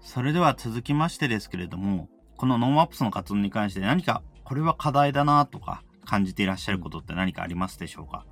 [0.00, 8.24] それでは続きましてですけれども、このノーマップスの活動に関して何かこれは課題だなとか感じていらっしゃることって何かありますでしょうか？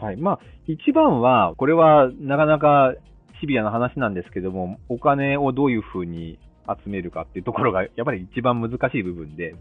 [0.00, 0.16] はい。
[0.16, 2.94] まあ、一番は、これはなかなか
[3.40, 9.54] シビアな話なんですけども、お金をどういうふうに集めるかっていうところが、 やっぱり一番難しい部分で、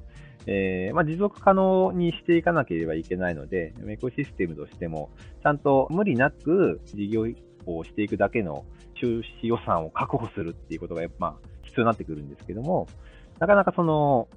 [0.45, 5.09] えー、まあ、持続可能にしていかなければいけないので、エコシステムとしても、
[5.43, 7.27] ちゃんと無理なく事業
[7.65, 8.63] をしていくだけの
[8.95, 12.87] 収支予算を確保するっていうことが、まあ、必要になってくるんですけども、
[13.39, 14.27] なかなかその、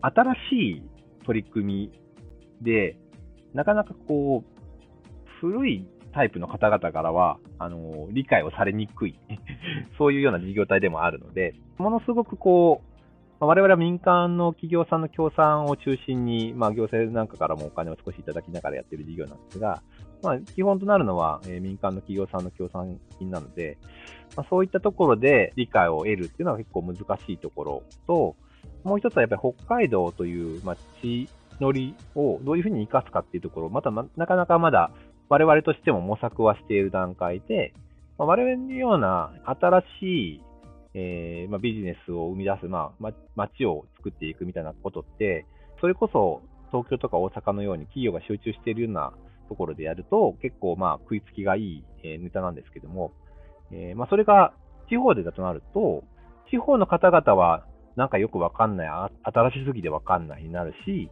[0.00, 0.38] 新し
[0.78, 0.82] い
[1.24, 1.92] 取り組み
[2.62, 2.96] で、
[3.52, 4.57] なかなかこう、
[5.40, 9.18] 古いタイプの方々からは、あの、理解をされにくい
[9.98, 12.88] そういうような事業体でもあるので、ものすごくこう、
[13.40, 19.80] 我々は民間の企業さんの協賛を中心に、まあ、行政なんかからもお金を少しいただきながらやっている事業なんですが、
[20.24, 23.78] まあ、基本となるのは、えー、民間の企業さんの協賛金なので、
[24.36, 28.34] まあ、そういったところで理解を得るっていうのは結構難しいところと、
[28.82, 31.28] もう一つはやっぱり北海道という、まあ、地
[31.60, 34.90] のりをどういうふうに活かすかっていうところ、またなかなかまだ
[35.28, 37.74] 我々としても模索はしている段階で、
[38.18, 40.42] まあ、我々のような新しい、
[40.94, 45.46] えーまあ、ビジネスを生み出す、まあ、街を作っていくみたいなことって、
[45.80, 49.12] それこそ東京とか大阪のように企業が集中しているような
[49.48, 53.12] ところでやると、結構まあ食いつきがいい、えー、ネタなんですけども、
[53.70, 54.52] えーまあ、それが
[54.88, 56.04] 地方でだとなると、
[56.50, 57.64] 地方の方々は
[57.96, 58.88] なんかよくわかんない、
[59.22, 61.10] 新しすぎてわかんないになるし、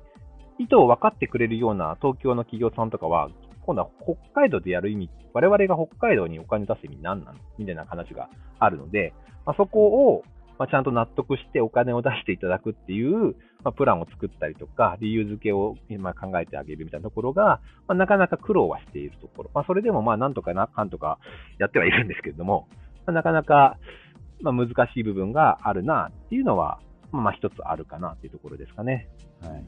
[0.58, 3.28] 意図を分かってくれるような東京の企業さんとかは、
[3.66, 7.38] 今度は北海道でやる意味、我々が北海道にお金出す意味何なの？
[7.58, 9.12] みたいな話があるので、
[9.44, 10.22] まあ、そこを、
[10.58, 19.50] まあ、ちゃんと納得してお金を出していただくっていう、まあ、プランを作ったりとか、理由付けを今考えてあげるみたいなところが、まあ、なかなか苦労はしているところ。
[19.52, 21.18] まあ、それでもまあなんとかな、かんとか
[21.58, 22.68] やってはいるんですけれども、
[23.04, 23.78] まあ、なかなか、
[24.40, 26.80] まあ、難しい部分があるなっていうのは、
[27.12, 29.08] まあ一つあるかなっていうところですかね。
[29.40, 29.64] はい。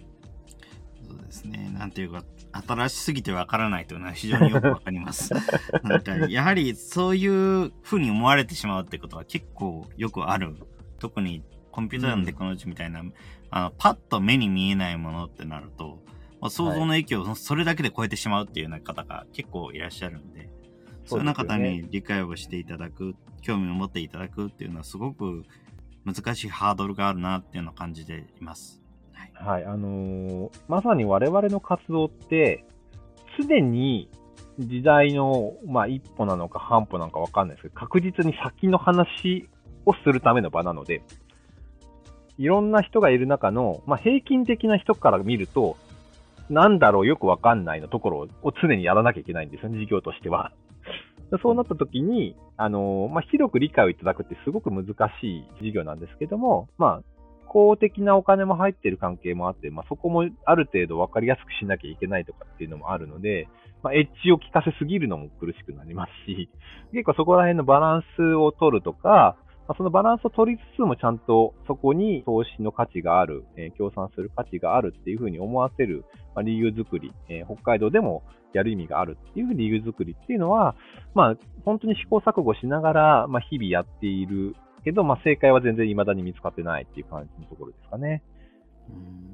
[1.08, 1.70] そうですね。
[1.76, 5.32] なんていうか、新しすぎてわからないというのは非常によくわかります。
[5.82, 10.56] なんか、やはりそういうふうに思われてしまうってことは結構よくある。
[10.98, 13.14] 特にコンピューターのテクノロジーみたいな、うん、
[13.50, 16.02] あの、パッと目に見えないものってなると、
[16.40, 20.50] まあ、想像の域をそれだけで超えてしまうっていうような方が結構いらっしゃるんで、
[21.04, 25.44] そういうような方に理解をしていただく、興味を持っていただくっていうのはすごく
[26.04, 28.82] 難しいハードルがあるなっていうのを感じています。
[29.40, 32.64] はい、あのー、まさに我々の活動って、
[33.38, 34.10] 常に
[34.58, 39.48] 時代の、まあ、一歩なのか半歩なのかわかんないですけど、確実に先の話
[39.86, 41.02] をするための場なので、
[42.36, 45.76] いろんな人がいる中の、まあ、平均的な人から見ると、
[46.50, 50.52] なんだろうよくわかんないのところを常にやらなきゃいけないんですよね、事業としては。
[51.42, 54.86] そうなった時に、あのー、まあ、広く理解をいただくってすごく難
[55.20, 57.17] しい事業なんですけども、まあ、
[57.48, 63.48] 公的なお金も入ってる関係もあって、まあ、そこもある程度分かりやすくしなきゃいけないとかっていうのもあるので、
[63.82, 66.48] まあ、エッジを効かせすぎるのも苦しくなりますし、
[66.92, 78.22] 結構そこら辺のバランスを取るとか、まあ、そのバランスを取りつつもちゃんとそこに投資の価値がある、えー、協賛する価値があるっていうふうに思わせる、まあ、理由作り、えー、北海道でも
[78.54, 80.74] やる意味があるっていう理由作りっていうのは、
[81.14, 88.22] まあ、本当に試行錯誤しながら、まあ、日々やっているけど、まあ、正解は全然未だに見つかってないっていう感じのところですかね。
[88.88, 89.28] うん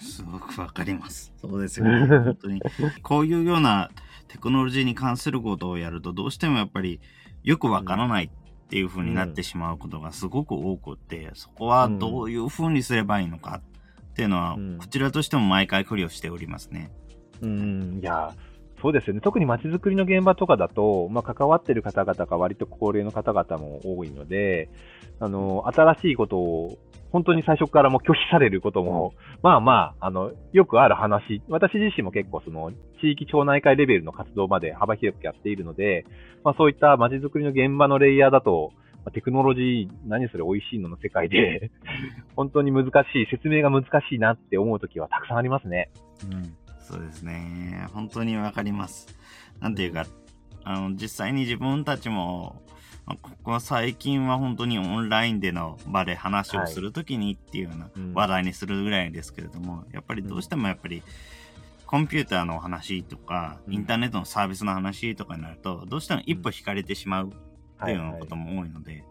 [0.00, 1.32] すごくわかります。
[1.40, 2.06] そうですよね。
[2.06, 2.62] 本当に。
[3.02, 3.90] こういうような
[4.28, 7.00] テクノロジーに関することをやると、どうしてもやっぱり
[7.42, 8.30] よくわからないっ
[8.68, 13.60] ていう風になってしまうことがすごく多くて、そこはどういう風にすればいいのか
[14.00, 16.90] っていうのは、こちらとしても毎回苦慮しておりますね。
[17.40, 18.34] うん、いや、
[18.80, 19.20] そうですよね。
[19.20, 24.70] 特に街づくりの現場とかだと、まあ、関わってる方々が割と高齢の方々も多いので、
[25.20, 26.78] あの、新しいことを
[27.10, 31.42] 本当に最初からも拒否されることも、まあまあ、あの、よくある話。
[31.48, 36.04] 私自身も結構その、地域町内会レベルの活動まで幅広くやっているので、
[36.44, 38.72] まあそういった街づくりの現場のレイヤーだと、
[39.12, 41.70] テクノロジー、何それ美味しいのの世界で、
[42.36, 45.90] 本当に難しい、説明が難しいなって思うときはたくさんありますね。
[46.30, 46.42] うん、
[46.88, 47.86] そうですね。
[47.92, 49.08] 本当にわかります。
[49.60, 50.06] なんていうか、
[50.64, 52.62] あの、実際に自分たちも、
[53.06, 61.02] ここは最近は本当にオンラインでの場で話をするときにっていうような話題にするぐらいですけれども、やっぱりどうしてもやっぱり、
[61.86, 69.04] コンピューターの話とか、インターネットのサービスの話とかになると、どうしても一歩引かれてしまうっていうようなことも多いので、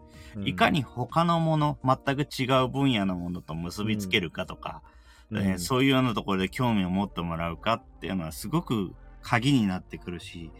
[0.44, 4.97] いかに他のもの、全く違う分野のものと結びつけるかとか、うん、
[5.32, 10.50] えー、そういうようなところで興味を持ってもらうかっていうのはすごく鍵になってくるし、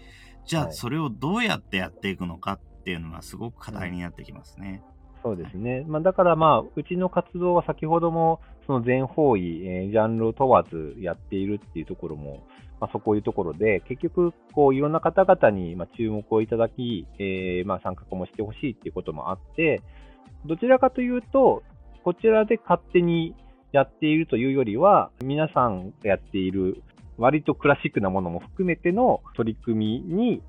[0.44, 4.82] じゃあそれをどうやってやっていくのかっていうのはすごく課題になってきますね。
[5.22, 5.84] そうですね。
[5.86, 12.44] まあ、だからまあ、うちの活動は先ほども、その全方位、えー、ジャンルを問わずやっているっていうところも、
[12.80, 19.82] まあ、そこいうところで、結局、こう、いろんな方々に、ま注目をいただき、えー、まあ、参画もしてほしいっていうこともあって、
[20.46, 21.62] どちらかというと、
[22.04, 23.34] こちらで勝手に
[23.72, 26.82] やっているというよりは、皆さんがやっている、
[27.16, 30.42] 割とクラシックなものも含めての取り組みに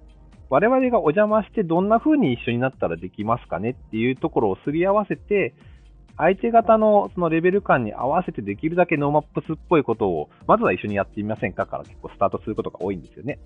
[0.49, 3.71] 我々がお邪魔してどんな風に一緒になったらできますかね？
[3.71, 5.53] っていうところをすり合わせて、
[6.17, 11.65] 相手方のそのレベル感に合わせてできるだけノーマップスっぽいことを、まずは一緒にやってみませんか？
[11.65, 13.39] から結構スタートすることが多いんですよね。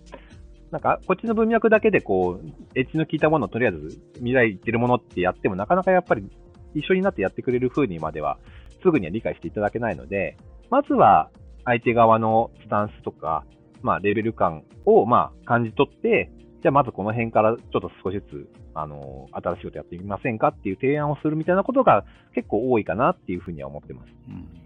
[0.72, 6.30] なんか、こっちの文脈だけでこう、エッジの効いたものをとりあえず未来行ってるものってやってもなかなかやっぱり
[6.74, 8.40] 一緒になってやってくれる風にまでは
[8.84, 10.38] すぐには理解していただけないので、
[10.70, 11.30] まずは
[11.66, 13.46] 相手側のスタンスとか、
[13.82, 24.14] まあレベル感をまあ感じ取って、じゃあまずこの辺からちょっと少しずつ、あの、新しいことやってみませんかっていう提案をするみたいなことが結構多いかなっていうふうには思ってます。
[24.30, 24.64] うん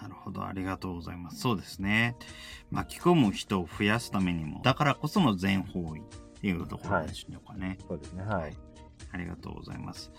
[0.00, 1.40] なるほど、ありがとうございます。
[1.40, 2.16] そうですね。
[2.70, 6.02] 巻き込む人を増やすためにも、だからこその全方位っ
[6.40, 7.78] ていうところでしょうかね、はい。
[7.86, 8.52] そうですね、はい。
[9.12, 10.10] ありがとうございます。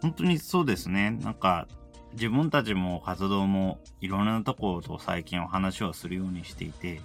[0.00, 1.10] 本当にそうですね。
[1.10, 1.66] なんか、
[2.14, 7.00] 自分たちも活動もいろんなところと最近お話をするようにしていて、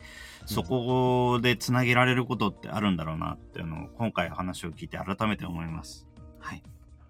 [0.45, 6.07] そこでつなげられることってあるんだろうなっていうのを今回話を聞いて改めて思います。
[6.39, 6.63] はい。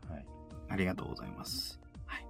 [0.09, 0.25] はい。
[0.69, 1.79] ありがとうございます。
[2.05, 2.25] はい。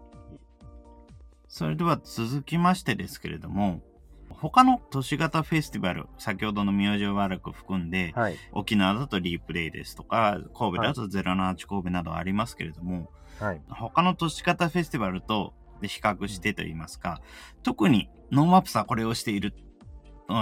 [1.48, 3.82] それでは続きましてですけれども、
[4.30, 17.22] 他の都市型フェスティバル、先ほどの明星ワールク含んで、はい、沖縄だとリープデイですとか、神戸だとゼロナナハチ神戸などありますけれども、はい、他の都市型フェスティバルとで比較してと言いますか、
[17.64, 19.54] 特にノーマップスはこれをしている。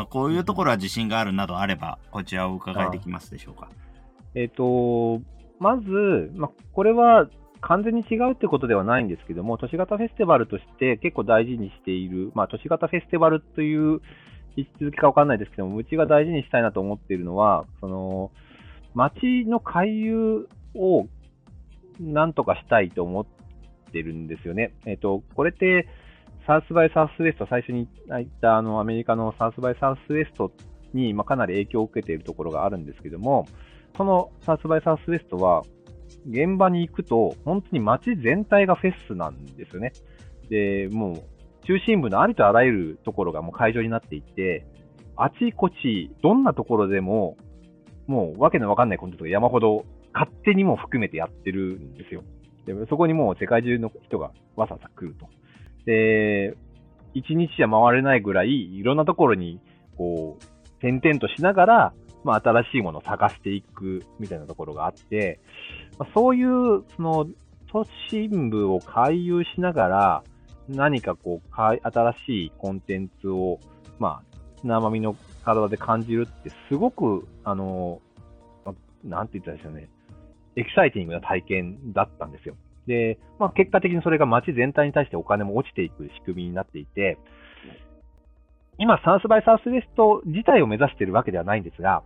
[0.10, 3.70] こういうところは自信があるなどあれば、こちらをお伺いできますでしょうか。
[4.36, 5.22] えっ、ー、と、
[5.60, 7.30] まず、まこれは
[7.62, 14.02] 完全に違うってことではないんですけども、都市型フェスティバルとして結構大事にしている、まあ、都市型フェスティバルという
[14.58, 18.32] 位置づけかわかんないですけども、うちが大事にしたいなと思っているのは、その、
[18.94, 21.08] 街の回遊を
[22.00, 23.26] なんとかしたいと思っ
[23.98, 24.74] てるんですよね。
[24.86, 25.88] えっ、と、これって、
[26.46, 30.52] サウスバイサウスウエスト、最初に言ったあのアメリカのサウスバイサウスウエスト
[30.94, 33.48] に、まあ、かなり影響を受けているところがあるんですけども、
[33.98, 35.64] そのサウスバイサウスウエストは、
[36.30, 39.92] 現場に行くと、本当に街全体がフェスなんですよね。
[40.50, 44.66] で、もう、中心部のありとあらゆるところがもう会場になっていて、
[45.18, 47.36] あちこち、どんなところでも、
[48.08, 49.84] もうわけのわかんないコンテンツが山ほど
[50.14, 52.24] 勝手にも含めてやってるんですよ。
[52.74, 55.28] でそこにもう世界中の人がわざわざ来ると。
[55.86, 56.56] で、
[57.14, 59.60] 一日じゃ回れないぐらい、いろんなところに、
[59.98, 65.40] こう、点々としながら、まあ、新しいものを探していくみたいなところがあって、
[65.98, 67.28] まあ、そういう、その、
[67.72, 70.24] 都心部を回遊しながら、
[70.68, 73.60] 何かこう、新しいコンテンツを、
[74.00, 78.02] まあ、生身の体で感じるって、すごく、あの、
[78.66, 79.90] まあ、なんて言ったらいいですよね、
[80.58, 82.56] エキサイティングな体験だったんですよ。
[82.88, 87.18] で、まあ、結果的にそれが街全体に対してお金も落ちていく仕組みになっていて、
[88.80, 92.04] 今、サウスバイサウスウェスト自体を目指しているわけではないんですが、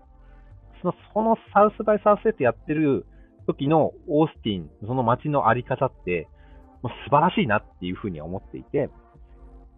[0.81, 3.05] そのそのサウスバイサウスウェストやってる
[3.47, 6.27] 時のオースティン、その街のあり方って、
[6.81, 8.89] もう素晴らしいなっていうふうには思っていて、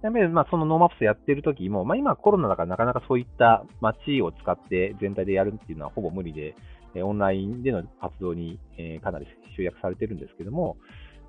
[0.01, 6.55] やっぱりまあそのノーマップスやってる時も、まあ今コロナだからなかなかそういった街を使って全体でやるっていうのはほぼ無理で、
[7.01, 8.59] オンラインでの活動に、
[9.03, 10.77] かなり集約されてるんですけども、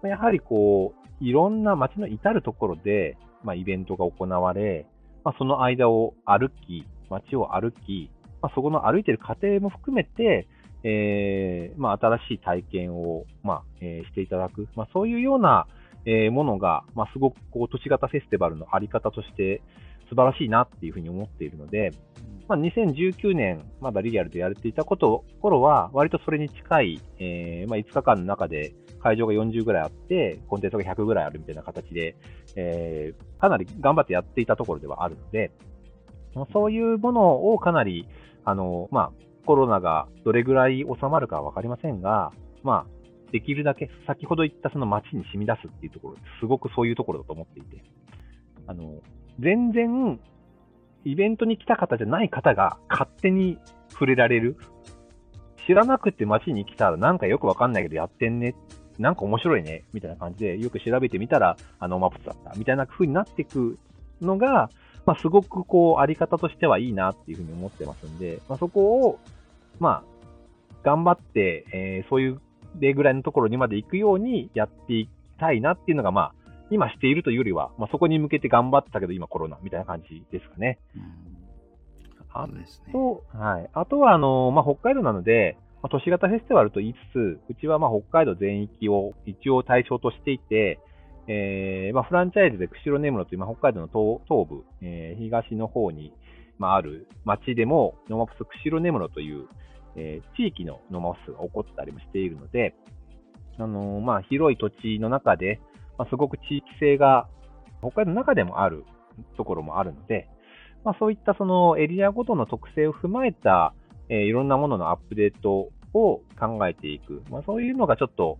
[0.02, 4.86] やはりこう、いろんな街の至るところで、まあ、イベントが行われ、
[5.24, 8.10] まあ、その間を歩き、街を歩き、
[8.42, 10.48] まあ、そこの歩いてる過程も含めて、
[10.82, 15.66] えー、まあ、新しい体験を、まあ、えー、していただく、まあ、そういうような、
[16.04, 19.62] えー、ものが、まあ、すごくこう都市型フェスティバルのあり方として、
[20.08, 21.92] 素晴らしいなっていうふうに思っているので、
[22.48, 32.16] まあ、2019年、まだリアルでやれていたこと頃は、割とそれに近い、えー、まあ、5日間の中で会場が40ぐらいあって、コンテンツが100ぐらいあるみたいな形で、
[32.56, 35.52] えー、かなり頑張ってやっていたところではあるので、
[36.52, 38.08] そういうものをかなり、
[38.44, 39.12] あの、まあ、
[39.46, 42.32] コロナがどれぐらい収まるかはわかりませんが、
[42.62, 42.94] まあ、
[43.30, 47.82] できるだけ、先ほど言ったその街に染み出すっていうところ、すごくそういうところだと思っていて、
[48.66, 49.00] あの、
[49.40, 50.20] 全然
[51.04, 53.58] イベントに来た方じゃない方が勝手に
[53.90, 54.56] 触れられる。
[55.66, 58.54] 知らなくて街に来たらなんかよくわかんないけどやってんね。
[58.98, 59.84] なんか面白いね。
[59.92, 62.52] みたいな感じでよく調べてみたらあのマプスだった。
[62.56, 63.78] みたいな風になっていく
[64.20, 64.70] のが、
[65.06, 69.18] まあ、すごくこう、あり方としてはいいなっていうふうに思ってますんで、まあ、そこを、
[69.78, 70.04] まあ、
[70.82, 72.40] 頑張って、えー、そういう
[72.78, 76.34] 例ぐらいのところにまで行くようにやっていきたいなっていうのが、まあ、
[76.70, 80.78] 今しているというよりは、まあ、そこに向けて頑張ったけど、今コロナみたいな感じですかね。
[80.96, 81.02] うん、
[82.32, 82.64] あと、ね、
[83.32, 83.70] はい。
[83.72, 90.80] あとは、あの、まあ、北海道なので、まあ、都市型フェスティバルと言いつつ、うちはまあ北海道全域を一応対象としていて、
[91.26, 96.14] えーまあ、フランチャイズで釧路根室という、まあ、北海道の道東部、えー、東の方に、
[96.58, 99.46] まあ、ある町でも、ノーマップス釧路根室という、
[99.96, 102.74] えー、地域のノーマップスが起こったりもしているので、
[103.58, 105.60] あのー、まあ、広い土地の中で、
[105.98, 107.28] まあ、すごく地域性が
[107.80, 108.84] 北海道の中でもある
[109.36, 110.28] ところもあるので、
[110.84, 113.74] まあ、そういったそのエリアごとの特性を踏まえた、
[114.08, 118.38] えー、いろんなもののアップデートを考えていく、まあ、そういうのがちょっと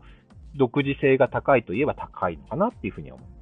[0.57, 3.35] 独自性が高いといえば高いのかなっていうふうに思います。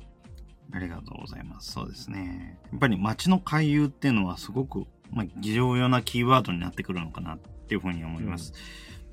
[0.74, 1.72] ありがとうございます。
[1.72, 2.58] そうですね。
[2.70, 8.54] やっぱり街の回遊っていうのはすごく、まあ、重要なキーワードになってくるのかなっていうふうに思います。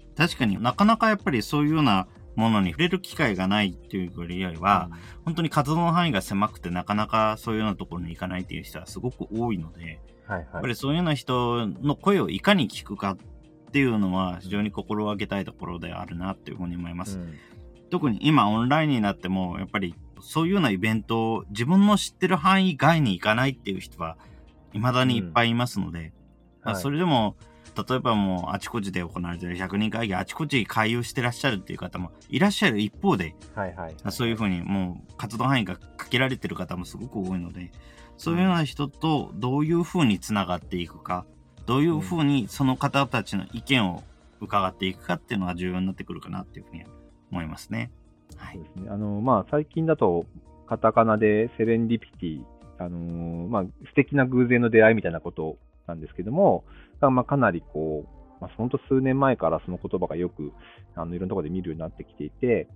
[0.08, 2.08] うん、確かになかなかやっぱりそういうような
[2.40, 17.20] ものに触れる機会がないっていうよりは、うん、本当に活動の範囲が狭くてなかなかそういうようなところに行かないっていう人はすごく多いので、はいはい、やっぱりそういうような人の声をいかに聞くかっていうのは非常に心がけたいところであるなっていうふうに思います。
[17.20, 17.38] うん、
[17.92, 24.18] 特に今オンラインになってもやっぱりそういうようなイベントを自分の知ってる範囲外に行かないっていう人は
[24.74, 26.14] 未だにいっぱいいますので、
[26.64, 26.72] うん。
[26.72, 27.36] はい、それでも
[27.76, 37.72] 例えばもうあちこちで行われている100人会議、あちこち回遊してらっしゃるっていう方もいらっしゃる一方で、はいはい、そういうふうにもう活動範囲が限られてる方もすごく多いので、
[38.18, 41.26] そういうような人とどういうふうにつながっていくか、
[41.66, 44.04] どういうふうにその方たちの意見を
[44.42, 46.84] 伺っていくかっていうのが重要になってくるかなっていうふうに
[47.32, 47.92] 思いますね。
[48.36, 48.60] はい。
[48.88, 50.26] あの、まあ、最近だと、
[50.68, 52.44] カタカナでセレンディピティ、
[52.78, 55.58] あのー、まあ、素敵な偶然の出会いみたいなこと
[55.88, 56.64] なんですけども、
[57.10, 60.52] まあ、かなりこう、まあ、本当数年前からその言葉がよく、
[60.96, 62.68] あの、いろんなところで見るようになってきていて、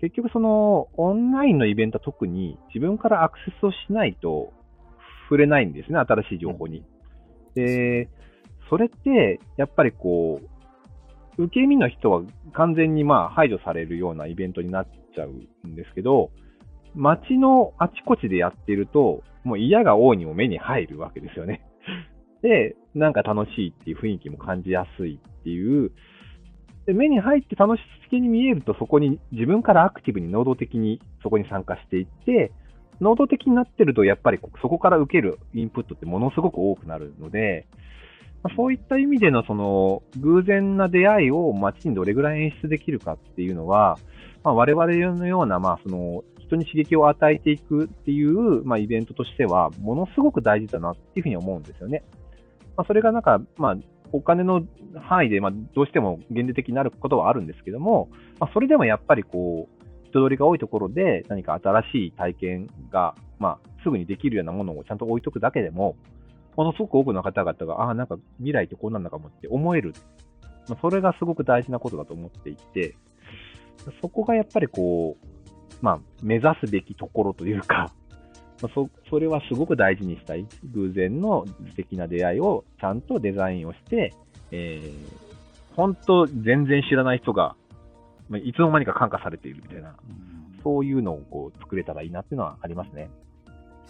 [0.00, 4.52] 結局その、オンラインのイベントは特に自分からアクセスをしないと
[5.28, 6.84] 触れないんですね、新しい情報に。
[7.54, 8.08] で、
[8.68, 10.40] それって、やっぱりこ
[11.38, 16.30] う、受け身の人は完全にまあ排除されるようなイベントになっちゃうんですけど、
[16.94, 21.62] 街のあちこちでやってると、もう嫌が王にも目に入るわけですよね。
[22.42, 25.92] で、なんか楽しいっていう雰囲気も感じやすいっていう、
[26.86, 27.80] で目に入って楽し
[28.12, 32.52] げに見えると、そこに自分からアクティブに能動的にそこに参加していって、
[33.00, 37.66] 能動的になってると、やっぱりそこから受けるインプットってものすごく多くなるので、
[38.42, 43.98] まあそういった意味でのその偶然な出会いを街にどれぐらい演出できるかっていうのは、
[44.44, 44.86] まあ、我々
[45.16, 52.02] のような、まあ、その人に刺激を与えていくっていう、まあ、イベントとしては、ものすごく大事だなっていうふうに思うんですよね。
[52.76, 53.76] まあ、それがなんか、まあ、
[54.12, 54.62] お金の
[55.00, 58.08] 範囲で、まあ、どうしても限定的になることはあるんですけども、
[58.38, 65.96] まあ、それでもやっぱりこう、人通りが多いところで何か新しい体験が、まあ、すぐにできるようなものをちゃんと置いとくだけでも、
[66.56, 69.94] ものすごく多くの方々が、ああ、なんか未来ってこうなんだかもって思える。
[70.68, 72.94] まあ、それがすごく大事なことだと思っていて、
[74.00, 75.26] そこがやっぱりこう、
[75.80, 77.90] まあ、目指すべきところというか、
[78.62, 80.46] まあ、そそれはすごく大事にしたい。
[80.72, 84.14] 偶然の素敵な出会いをちゃんとデザインをして、
[84.52, 87.56] えー、本当全然知らない人が、
[88.28, 89.96] まあ、いつの間にか感化されているみたいな、
[90.62, 93.10] そういうのをこう作れたらいいなっていうのはありますね。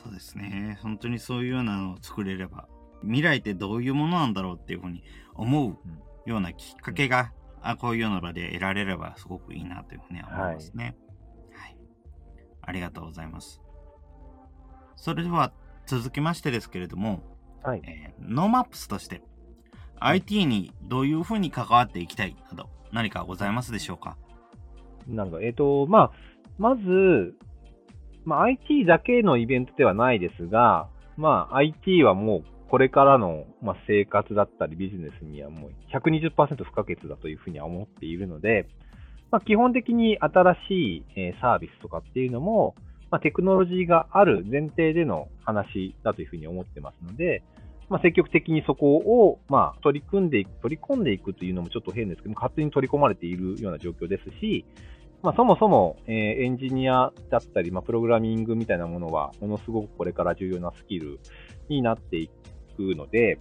[0.02, 0.78] そうですね。
[0.82, 2.66] 本当にそういうようなのを作れれば、
[3.02, 5.04] 未来ってどういうものなんだろうっていうふうに
[5.34, 5.76] 思う
[6.28, 10.96] ようなきっかけが、うん、あこういうような場で得られればすごくいいなというふうに思いますね。
[11.52, 11.76] はい、はい。
[12.62, 13.60] ありがとうございます。
[14.97, 15.53] それでは
[15.86, 17.22] 続きましてですけれども、
[17.62, 17.82] はい。
[17.84, 19.22] えー、ノーマップスとして、
[20.01, 24.16] IT にどういうふうに関わっていきたいなど、何かございますでしょうか？
[25.07, 25.43] なるほど。
[25.43, 26.12] えっ、ー、と、まあ、
[26.59, 27.34] まず、
[28.24, 38.66] まあ、IT だけのイベントではないですが、まあ、IT はもうこれからの、まあ、生活だったりビジネスにはもう120%不可欠だというふうには思っているので、
[39.30, 42.74] まあ、基本的に新しい、えサービスとかっていうのも、
[43.12, 47.42] まあ、テクノロジーがある前提での話だというふうに思ってますので、
[47.90, 54.64] まあ、積極的にそこを、まあ、取り組んでいく、取り込んでいくというのもちょっと変ですけども、勝手に取り込まれているような状況ですし、
[55.22, 61.20] まあ、そもそも、えー、エンジニアだったり、まあ、プログラミングみたいなものは、ものすごくこれから重要なスキル
[61.68, 62.28] になってい
[62.78, 63.38] くので、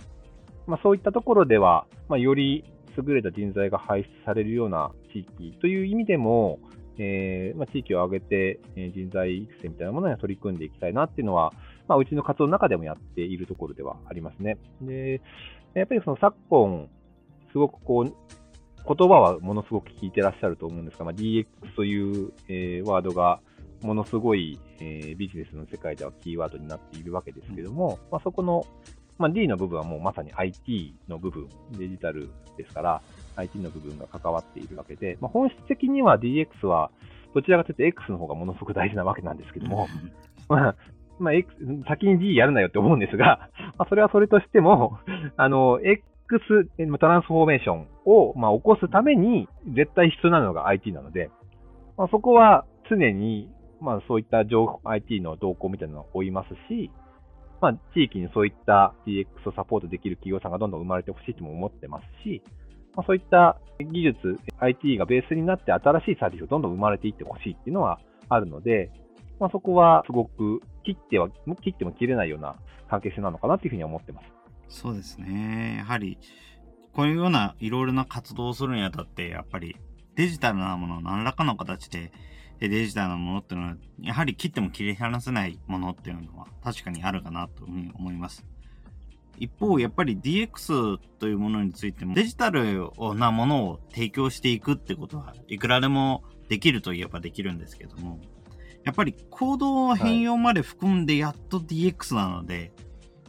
[0.68, 2.66] まあ、そういったところでは、まあ、より
[2.98, 6.60] 優れた人材が輩出されるような地域という意味でも、
[7.04, 11.52] えーまあ、地域を挙げて、えー、人材育成みたいなものに取り組んでいきたいなっていうのは、
[11.88, 14.58] まあ、うちの活動の中でもやっているところではありますね。
[14.82, 15.20] で、
[15.74, 16.88] やっぱりその昨今、
[17.52, 18.14] すごくこう、
[18.88, 23.40] 言葉はものすごく聞いてらっしゃると思うんですが、まあ、DX という、えー、ワードが
[23.82, 28.66] ものすごい、えー、ビジネスの世界ではキーワードになっているわけですけども、まあ、そこの、
[29.18, 33.02] まあ、D の部分はもうまさに IT の部分、デジタルですから、
[33.36, 36.92] IT の部分が関わっているわけで、まあ、本質的には DX は
[37.34, 39.88] どちらかというと X の方がものすごく大事なわけなんですけども、
[40.50, 40.76] まあ、
[41.20, 41.54] まあ、X、
[41.88, 44.98] 先に D やるなよって思うんですが、 まあ、それはそれとしても、
[45.38, 46.04] あの、X、
[47.00, 51.30] トランスフォーメーションを、まあ、起こすために絶対必要なのが IT なので、
[51.98, 53.50] まあ、そこは常に、
[53.82, 56.90] まあ、そういった情報、IT の動向みたいなのを追いますし、
[57.62, 62.42] まあ、地域にそういった DX をサポートできる企業さんがどんどん生まれてほしいとも思ってますし、
[62.96, 68.92] まあ、そういった技術、IT がベースになって新しいサービスをどんどん生まれていってほしいっていうのはあるので、
[69.40, 71.30] まあ、そこはすごく切っては、
[71.62, 72.56] 切っても切れないような
[72.90, 74.28] 関係性なのかなというふうに思ってます。
[74.70, 75.78] そうですね。
[75.80, 76.18] やはり、
[76.94, 79.78] こういうようないろいろな活動をするにあたって、やっぱり
[80.16, 82.12] デジタルなものを、何らかの形で
[82.60, 88.46] デジタルなものっていうのは、やはり切っても切り離せないものっていうのは確かにあるかなというふうに思います。
[89.42, 98.20] 一方、やっぱり DX というものについても、デジタルなものを提供していくってことはいくらでもできるといえばできるんですけども、
[98.84, 102.72] やっぱり行動変容まで含んでやっと DX なので、はい、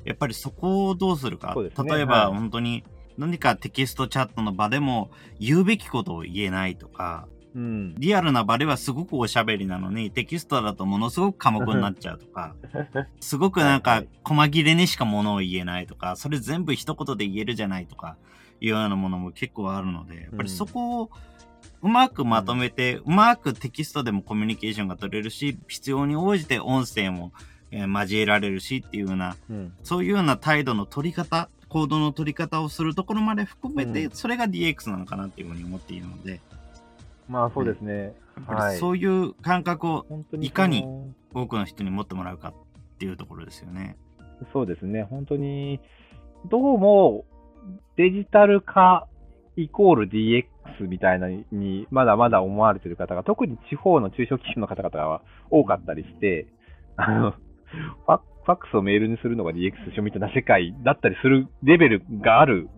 [0.05, 1.55] やっぱりそこをどうするか。
[1.55, 2.85] ね、例えば、本当に
[3.17, 5.11] 何かテキストチャットの場でも
[5.41, 12.55] 言うべきことを言えないとか、うん、リアルな場ではすごくおしゃべりなのに、テキストだとものすごく寡黙になっちゃうとか、
[13.20, 18.16] すごくなんか、細切れにしかものを言えないとか、それ全部一言で言えるじゃないとか、
[18.61, 21.11] いうようなものも結構あるので、やっぱりそこを
[21.82, 27.32] うまくまとめて、うまくテキストでもコミュニケーションが取れるし、必要に応じて音声も、
[27.72, 36.40] えー、交えられるしっていうような、うん、そういうような態度の取り方、行動の取り方をするところまで含めて、それが DX なのかなっていうふうに思っているので、
[37.33, 38.14] まあそうですね。
[38.47, 40.05] はい、そういう感覚を
[40.41, 40.87] いかに
[41.33, 43.97] 多くの人に持ってもらうかっていうところですよね。
[44.53, 45.05] そうですね。
[45.05, 45.80] 本当に、
[46.51, 47.24] どうも
[47.97, 49.09] デジタル化
[49.57, 56.47] イコール DX みたいなにまだまだ思われている方が、特に地方の中小企業の方々は多かったりして、
[56.97, 62.68] あの、ファックスをメールにするのが DX でしょみたいな世界だったりするレベルがある。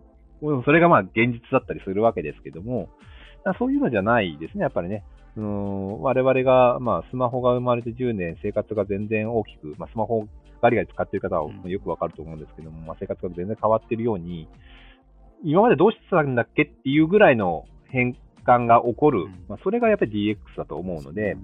[0.64, 2.90] それがまあ現実だったりするわけですけども、
[3.58, 5.04] そういうのじゃないですね、やっぱりね。
[5.36, 10.28] うん、我々が、まあ、スマホが生まれて10年、生活が全然大きく、まあ、スマホ
[10.62, 14.48] ガリガリ使っている方はよくわかると思うんですけども、まあ、生活が全然変わっているように、
[15.42, 18.16] 今までどうしてたんだっけっていうぐらいの変
[18.46, 21.36] 換が起こる、まあ、それがやっぱり DX だと思うので、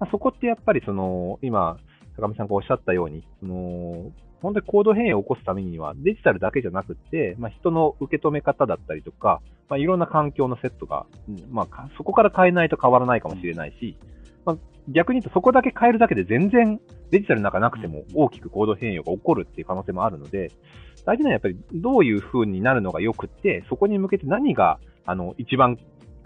[0.00, 1.78] まあ、そこってやっぱりその、今、
[2.16, 4.10] 坂上さんがおっしゃったように、その
[4.42, 11.06] 本当に行動変容を起こすためには、デジタルだけじゃなくて、まあ、人の受け止め方だったりとか、まあ、いろんな環境のセットが、
[11.50, 13.96] まあ、そこから変えないと変わらないかもしれないし、
[14.44, 14.56] まあ、
[14.88, 16.80] 逆に言うとそこだけ変えるだけで全然
[17.10, 20.50] デジタルなんかなくても大きく行動変容が起こるっていう可能性もあるので、
[21.04, 25.78] 大事なのはやっぱりどういう風になるのが良くて、そこに向けて何があの一番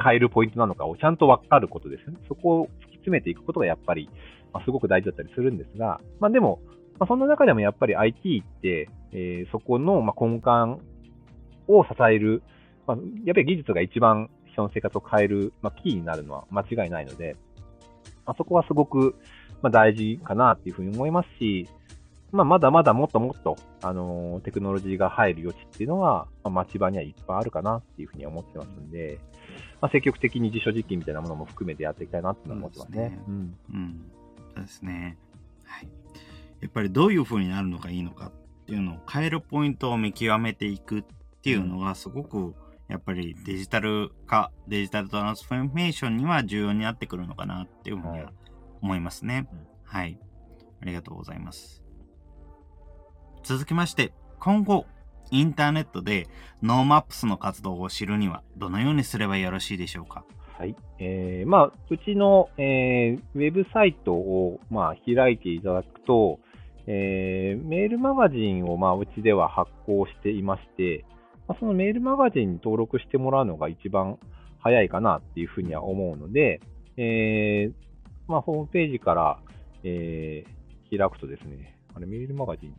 [0.02, 2.18] 変えるポイントなのかをちゃんと分かることですよね。
[2.28, 4.08] そこを突き詰めていくことがやっぱり、
[4.52, 6.60] まあ、すごく大事だったりするんですが、まあ、でも、
[6.98, 10.82] まあ、そんな中でもやっぱり IT って、えー、そこの、ま根幹
[11.68, 12.42] を支える、
[12.86, 17.36] まあ、やっぱり技術が一番人の生活を変える、まあ、キーになるのは間違いないので、
[18.24, 19.16] まあ、そこはすごく、
[19.62, 21.68] まあ、大事かなっていうふうに思いますし、
[22.32, 29.20] まあ、まだまだもっともっと、あのー、テクノロジーが入る余地っていうのは、まあ、町場にはいっぱいあるかなっていうふうに思ってますんで、
[29.80, 33.18] まあ、積極的に実証実験みたいなものも含めてやっていきたいなって思ってますね。
[33.28, 33.56] うん。
[33.72, 34.00] うん。
[34.54, 35.16] そうですね。
[35.64, 35.88] はい。
[36.66, 41.04] やっぱりどういう風になるのがいいのかっていうのを変えるポイントを見極めていくっ
[41.40, 42.56] ていうのがすごく
[42.88, 48.32] やっぱりデジタル化、デジタルトランスフォーメーションには重要になってくるのかなっていうふうには
[48.82, 49.48] 思いますね。
[49.84, 50.18] はい。
[50.82, 51.84] ありがとうございます。
[53.44, 54.86] 続きまして、今後、
[55.30, 56.26] インターネットで
[56.62, 60.24] ノーマップスの活動を知るには、どのようにすればよろしいでしょうか？
[60.58, 60.74] はい。
[60.98, 66.40] えー、まあ、うちの、えー、ウェブサイトを、まあ、開いていただくと、
[66.86, 71.04] えー、メールマガジンを、まあ、うちでは発行していまして、
[71.48, 74.18] まあ、そのメールマガジンに登録してもらうのが一番
[74.60, 76.60] 早いかなっていうふうには思うので、
[76.96, 77.72] えー、
[78.28, 79.38] まあ、ホームページから、
[79.84, 82.74] えー、開くとですね、あれ、メールマガジン、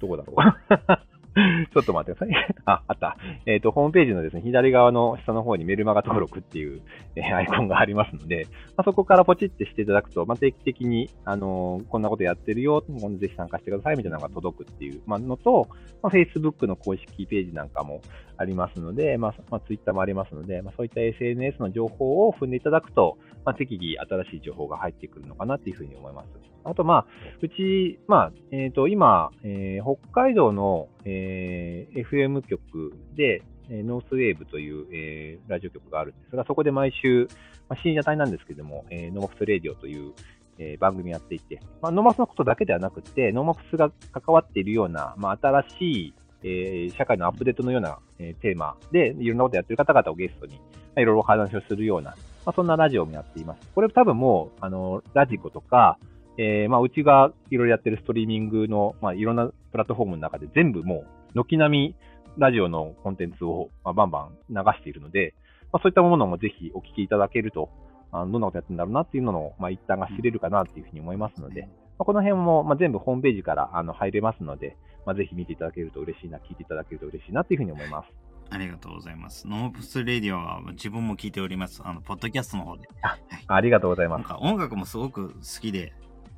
[0.00, 1.11] どこだろう？
[1.72, 2.54] ちょっと待ってください。
[2.66, 3.16] あ、あった。
[3.46, 6.82] えっ、ー、と、ホームページのですね、左側の下の方にメルマガ登録っていう、
[7.16, 15.68] えー、アイコンがありますので、まあ、そこからポチってしていただくと、まあ、定期的に、あのー、こんなことやってるよ、ぜひ参加してくださいみたいなのが届くっていう、まあ、のと、
[16.02, 18.02] まあ、Facebook の公式ページなんかも
[18.36, 26.28] ありますので、まあ、まあ、Twitter もありますので、まあ、そういった SNS の情報を踏んでいただくと、まあ、適宜新しい情報が入ってくるのかなっていうふうに思います。
[26.64, 27.06] あと、まあ、
[27.40, 37.28] うち、まあ、えっ、ー、と、今、えー、北海道の、えー、FM 局で、えノースウェーブという、えー、ラジオ局があるんですが、そこで毎週、
[37.68, 40.12] まあ、深夜帯なんですけども、えー、ノーマップスレディオという、
[40.58, 50.60] えー、番組やっていて、まあ、ノーマップスのことだけではなくて、ノーマップスが関わっているような、まあ、新しい、えー、社会のアップデートのような、えー、テーマで、いろんなことやってる方々をゲストに、ま
[50.96, 52.10] あ、いろいろお話をするような、
[52.44, 53.60] まあ、そんなラジオもやっています。
[53.74, 55.98] これ多分もう、あの、ラジコとか、
[56.38, 61.04] えー、まあ、うちがいろいろやってるストリーミングの、まあ、いろんなプラットフォームの中で全部も
[61.34, 61.94] う、軒並み
[62.38, 65.34] ラジオのコンテンツを、まあ、バンバン流しているので、
[65.72, 67.70] まあ、そういったものもぜひお聞きいただけると、
[68.12, 71.68] あどんなことやってるんだろうなっていうのの、まあ、一端が知れるかなっていうふうに思いますので、ま
[72.00, 74.76] あ、この辺も、まあ、全部ホームページからあの入れますので、
[75.06, 78.08] まあ、ぜひ見ていただけると嬉しいな、聞いていただけると嬉しいなっていうふうに思います。
[78.50, 79.48] ありがとうございます。
[79.48, 81.80] ノーマップスレディオは自分も聞いております。
[81.84, 82.86] あの、ポッドキャストの方で。
[83.00, 84.20] あはい、ありがとうございます。
[84.20, 85.94] なんか音楽もすごく好きで、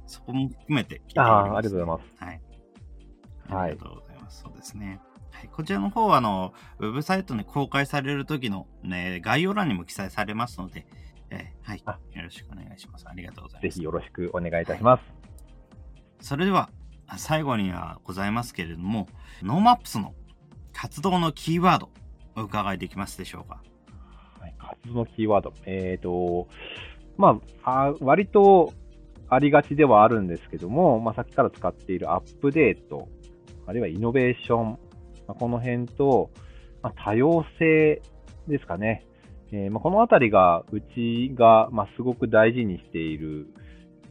[0.07, 1.55] そこも含めて聞いております。
[1.55, 2.25] あありがとうございます。
[2.25, 2.41] はい。
[3.49, 4.45] ありがとうございます。
[4.45, 5.01] はい、そうですね。
[5.31, 10.87] はい、こちらの方は、あの、ウェブサイトに公開される時のね、概要欄にも記載されますので、
[11.31, 11.83] えー、はい。
[12.17, 13.07] よろしくお願いします。
[13.09, 13.75] ありがとうございます。
[13.75, 15.01] ぜひよろしくお願いいたします。
[15.01, 15.11] はい、
[16.21, 16.71] それでは、
[17.17, 19.09] 最後にはございますけれども、
[19.43, 20.15] NoMaps の
[20.73, 21.91] 活動のキーワード、
[22.37, 23.63] お伺いできますでしょうか。
[24.41, 25.53] はい、活動のキーワード。
[25.67, 26.49] えっ、ー、と、
[27.17, 28.73] まあ、あ割と
[29.35, 33.09] ありがちではあるんですけども、まあ、さっきから使っているアップデート、
[33.67, 34.79] あるいはイノベーション、ま
[35.29, 36.31] あ、この辺と、
[36.83, 38.03] まあ、多様性
[38.49, 39.07] ですかね。
[39.53, 43.47] えー、ま、このあたりが、うちが、ま、すごく大事にしている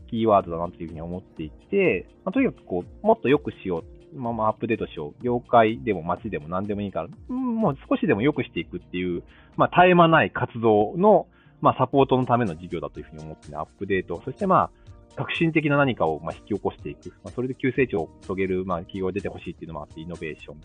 [0.09, 3.83] キーワードだなというふうに思っていて、ま、とにかくこう、もっと良くしよ
[4.15, 4.19] う。
[4.19, 5.23] ま、ま、アップデートしよう。
[5.23, 9.23] 業界でも街でも何でもいいから、もう少しでも良くしていくっていう、
[9.57, 11.27] ま、絶え間ない活動の、
[11.61, 14.69] ま、サポートのための事業だというふうに思って、ね、アップデート、そしてまあ、
[15.15, 17.09] 革新的な何かをまあ引き起こしていく。
[17.23, 20.61] まあ、それで急成長を遂げるまあ企業が出てほしいっていうのもあって、イノベーション。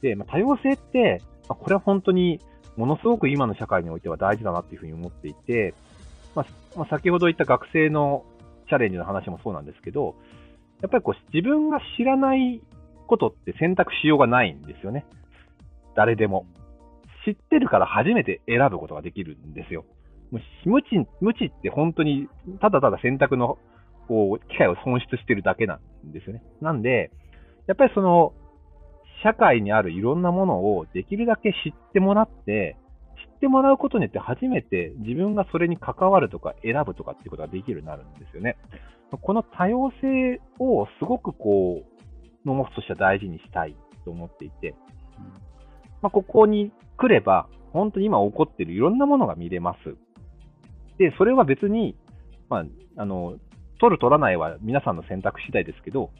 [0.00, 2.40] で、まあ、多様性って、まあ、これは本当に
[2.76, 5.74] ものすごく今の社会においては大事だなっていうふうに思っていて、
[6.34, 8.24] まあ、まあ、先ほど言った学生の
[8.68, 10.14] チャレンジの話もそうなんですけど、
[10.80, 12.62] やっぱりこう自分が知らない
[13.06, 15.06] ことって選択しようがないんですよね。
[15.96, 16.46] 誰でも。
[17.24, 19.84] 知ってるから初めて選ぶことができるんですよ。
[20.30, 20.40] 無
[20.82, 20.86] 知、
[21.20, 22.28] 無知って本当に
[22.60, 23.58] ただただ選択の
[24.08, 26.42] こう機会を損失してるだけなんですよね。
[26.60, 27.10] なんで、
[27.66, 28.32] やっぱりその
[29.22, 32.76] 社会にあるいろんなものをできるだけ知ってもらって、
[33.32, 38.56] 知ってもらうことによって初めて自分がそれに関わるとか選ぶとかっていうことができるようになるんですよね。
[39.22, 41.98] この多様性をすごくこう、
[42.46, 44.74] ノモフとしては大事にしたいと思っていて、
[46.02, 49.96] まあ、ここに来れば、本当に今起こっているいろんなものが見れます。
[50.98, 51.96] で、それは別に、
[52.48, 52.64] まあ、
[52.96, 53.38] あの、
[53.78, 56.10] 取る取らないは皆さんの選択次第ですけど、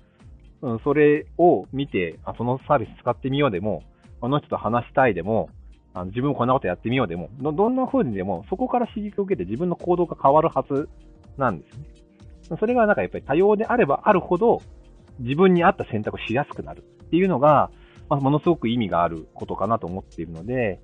[0.63, 3.83] うん、それを見てあ、そのサービス使ってみようでも、
[4.21, 5.51] あの人と話したいでも、
[5.95, 10.89] あの自分もこんなことやってみようでもど、んな風にでも、そこから刺激を受けて自分の行動が変わるはず
[11.37, 11.77] なんです
[12.51, 12.59] ね。
[12.59, 14.63] それがなんかやっぱり多様であればあるほど、
[15.21, 17.71] 自分に合った選択をしやすくなるっていうのが、
[18.09, 20.81] まあ、ものすごく意味があることかなと思っているので、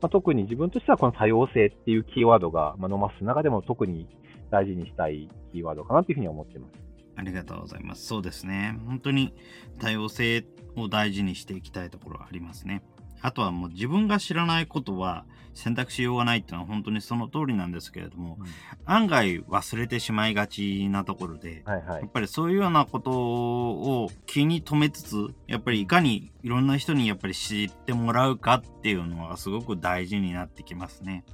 [0.00, 4.06] まあ、特に自分としてはこの多様性っていうキーワードが、まあ、ノマスの中でも特に
[4.50, 6.74] 大事にしたいキーワードかなというふうに思っています。
[7.16, 8.06] ありがとうございます。
[8.06, 8.78] そうですね。
[8.86, 9.34] 本当に
[9.80, 10.44] 多様性
[10.76, 12.82] を大事にしていきたいところはありますね。
[13.20, 15.24] あとはもう自分が知らないことは
[15.54, 18.46] 選択しようがないっていうのは本当にその通りなんですけれども、うん、
[18.84, 31.24] 案外忘れてしまいがちなところで、はいはい、やっぱりそういうようなことを気に留めつつ、やっぱりいかにいろんな人にやっぱり知ってもらうかっていうのはすごく大事になってきますね。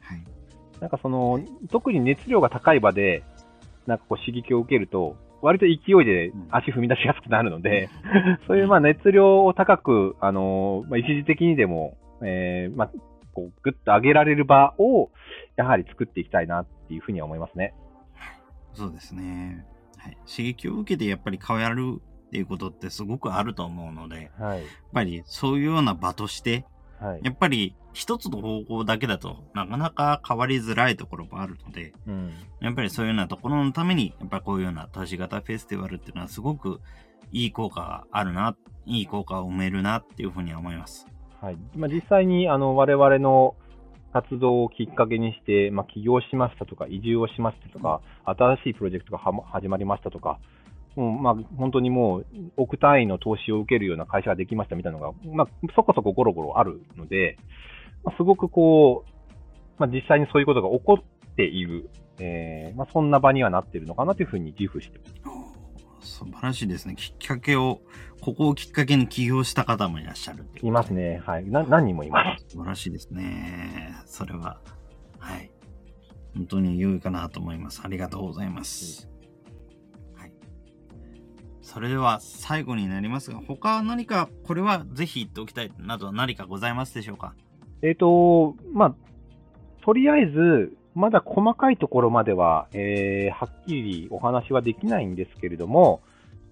[0.00, 0.24] はい、
[0.80, 3.22] なんかその、特に熱量が高い場で、
[3.86, 7.88] なんかこう刺激を受けると、割と勢いで足踏み出しやすくなるので、
[8.46, 12.90] そういうまあ熱量を高く、あのまあ、一時的にでも、えー、まあ、
[13.32, 15.10] こう、ぐっと上げられる場を、
[15.56, 17.74] やはり作っていきたいなっていうふうには思いますね。
[18.74, 19.64] そうですね。
[19.96, 20.16] はい。
[20.26, 26.64] 刺激を受けてやっぱり変わるっていうことってすごくあると思うので、はい、やっぱりそういうような場として、
[27.00, 36.80] はい、やっぱり一つの方向だけだとなかなか変わりづらいところもあるので、うん、やっぱりそういうようなところのために、やっぱこういうような都市型フェスティバルっていうのはすごく
[37.32, 38.54] いい効果があるな、
[38.86, 41.06] いい効果を埋めるなっていうふうには思います。
[41.40, 41.56] はい。
[41.74, 43.54] まあ、実際にあの我々の
[44.12, 50.38] 活動をきっかけにして、まあ、起業しましたとか、移住をしましたとか、新しいプロジェクトが始まりましたとか、
[50.96, 52.26] うん、まあ、本当にもう
[52.56, 57.36] 億単位の投資を受けるような会社ができましたみたいなのが、まあ、そこそこゴロゴロあるので、
[58.04, 59.10] まあ、すごくこう、
[59.78, 65.40] まあ、実際にそういうことが起こっている、えーまあ、そんな場にはなっているのかなというふうに自負してます。
[66.00, 66.96] 素晴らしいですね。
[66.96, 67.80] きっかけを、
[68.22, 71.22] ここをきっかけに起業した方もいらっしゃるいますね。
[71.24, 71.44] はい。
[71.48, 72.44] な何人もいます。
[72.48, 73.94] 素晴らしいですね。
[74.06, 74.60] それは、
[75.18, 75.50] はい。
[76.34, 77.82] 本当に良いかなと思います。
[77.84, 79.09] ありがとうございます。
[81.72, 87.32] それでは最後になりますが、他何かこれはぜひ言っておきたいなど何かございますでしょうか？
[87.82, 88.94] えっ、ー、と、まあ、
[89.84, 96.00] とりあえず、まだ細かいところまでは、えー、はっきりお話はできないんですけれども、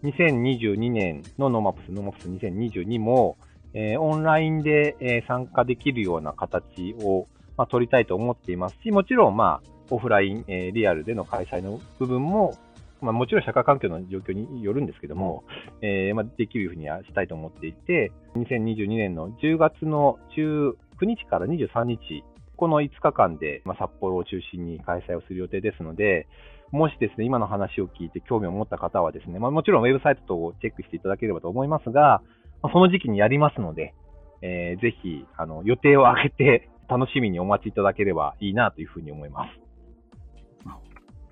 [0.04, 3.38] 2022年の NoMaps、NoMaps 2022も、
[3.74, 12.56] えー、オンラインで、えー、参加できるような形を、まあ、取りたいと思っていますし、もちろん、まあ、オフライン、えー、リアルでの開催の部分も、
[13.00, 15.44] まあ、もちろん社会環境の状況によるんですけども、
[15.82, 20.74] えーまあ、できるふうにはしたいと思っていて、2022年の10月の19
[21.06, 22.24] 日から23日
[22.58, 26.26] この5日間で、まあ、札幌を中心に開催をする予定ですので、
[26.72, 32.20] もしですね、今の話を聞いて興味を持った方はですね、まあ、もちろんウェブサイト等をチェックしていただければと思いますが、
[32.60, 33.94] まあ、その時期にやりますので、
[34.42, 39.67] えー、ぜひ、あの、予定を上げて楽しみにお待ちいただければいいなというふうに思います。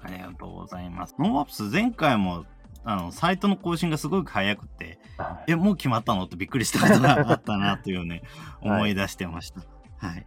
[0.07, 1.15] ありがとうございます。
[1.19, 2.47] NoMaps 前回も
[2.89, 5.01] あの、サイトの更新がすごく早くて、
[5.49, 8.23] え、もう決まったのってびっくりしたことがあったなというね、
[8.63, 9.63] 思い出してました。
[9.99, 10.27] はい。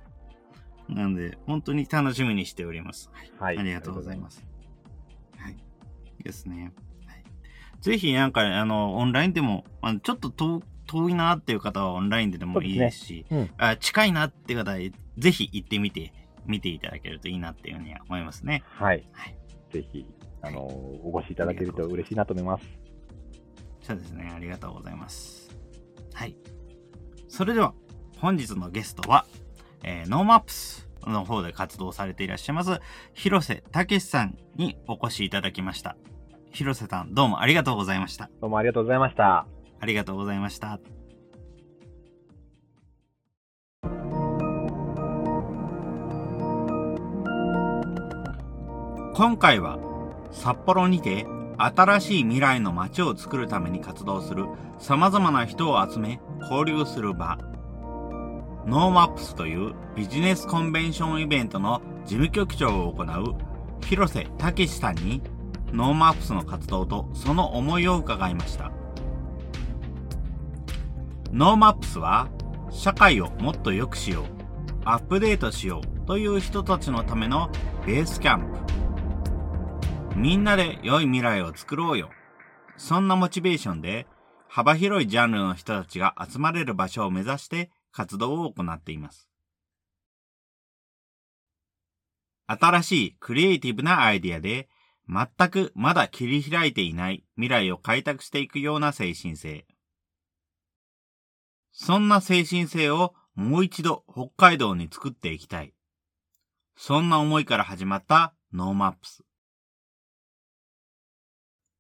[0.89, 3.09] なんで、本当に楽しみにしております。
[3.39, 3.57] はい。
[3.57, 4.45] ありがとうございます。
[5.37, 5.57] はい。
[6.21, 6.73] ですね。
[7.05, 7.23] はい。
[7.79, 14.77] ぜひ、なんか、あの、オンラインでも、あのちょっと遠遠いなっていう方はオンラインででもいいですし、すねうん、あ近いなっていう方は、
[15.17, 16.11] ぜひ行ってみて、
[16.45, 18.63] 見ていただけるといいなっていうふうには思いますね。
[18.65, 19.07] はい。
[19.13, 19.37] はい、
[19.71, 20.05] ぜひ、
[20.41, 22.65] あの、お越しいただけると嬉しいなと思います。
[23.81, 24.31] そうですね。
[24.35, 25.55] ありがとうございます。
[26.13, 26.35] はい。
[27.27, 27.73] それでは、
[28.17, 29.25] 本日のゲストは、
[29.83, 32.79] えー、 NoMaps の方で活動されていらっしゃいます、
[33.13, 35.95] 広瀬武さんにお越しいただきました。
[36.51, 38.29] 広瀬さん、どうもありがとうございました。
[38.41, 39.47] どうもありがとうございました。
[39.79, 40.79] ありがとうございました。
[49.19, 49.77] 今回は
[50.31, 51.25] 札幌にて
[51.57, 54.45] 新しい未来の街を作るために活動する
[54.79, 57.37] 様々な人を集め交流する場
[58.65, 63.35] NoMaps というビジネスコンベンションイベントの事務局長を行う
[63.85, 65.21] 広瀬武さんに
[65.73, 68.71] NoMaps の活動とその思いを伺いました。
[71.33, 72.29] NoMaps は
[72.71, 74.23] 社会をもっと良くしよう、
[74.85, 77.49] アップデートしようという人たちのための
[77.85, 78.88] ベースキャンプ。
[80.19, 82.09] みんなで良い未来を作ろうよ。
[82.75, 84.05] そんなモチベーションで
[84.49, 89.29] 幅広いジャンルの人たちが集まれる場所を目指して活動を行っています。
[92.47, 94.67] 新しいクリエイティブなアイディアで、
[95.07, 99.65] 全くまだ切り開いていない未来を開拓していくような精神性。
[101.71, 105.73] そんな精神性をもう一度北海道に作っていきたい。
[106.75, 109.28] そんな思いから始まった NoMaps。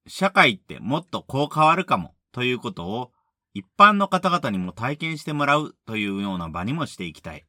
[0.09, 3.11] 社会ってもっとこう変わるかもということを
[3.53, 7.45] 一般の方々にも体験してもらうというような場にもしていきたい。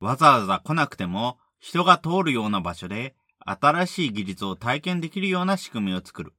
[0.00, 3.14] わざわざ来なくても人が通るような場所で
[3.44, 6.32] 新しい技術を体験できるような仕組みを作る。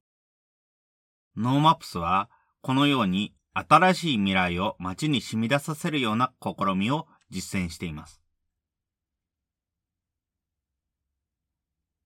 [1.36, 2.30] NoMaps は
[2.62, 8.22] このように新しい未来を街に染み出させるような試みを実践しています。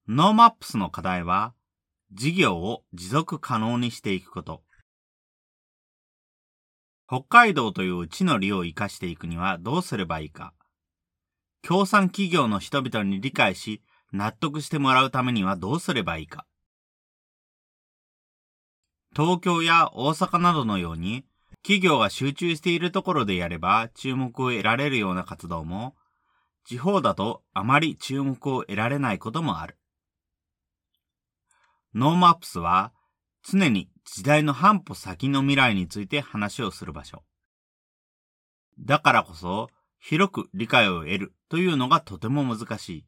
[0.07, 1.53] NoMaps の課題は
[2.11, 4.63] 事業を持続可能にしていくこと。
[7.07, 10.53] 北海道という地の利を活かしていくにはどうすればいいか。
[11.61, 13.81] 協賛企業の人々に理解し、
[14.11, 16.45] 納得してもらうためにはどうすればいいか。
[19.15, 21.25] 東京や大阪などのように、
[21.63, 25.95] 企業が集中しているところでやれば注目を得られるような活動も、
[26.65, 29.77] 地方だとあまり注目を得られないこともある。
[31.97, 32.93] NoMaps は
[33.41, 37.23] 常に時代の半歩先の未来について話をする場所。
[38.79, 43.05] だからこそ広く理解を得るというのがとても難しい。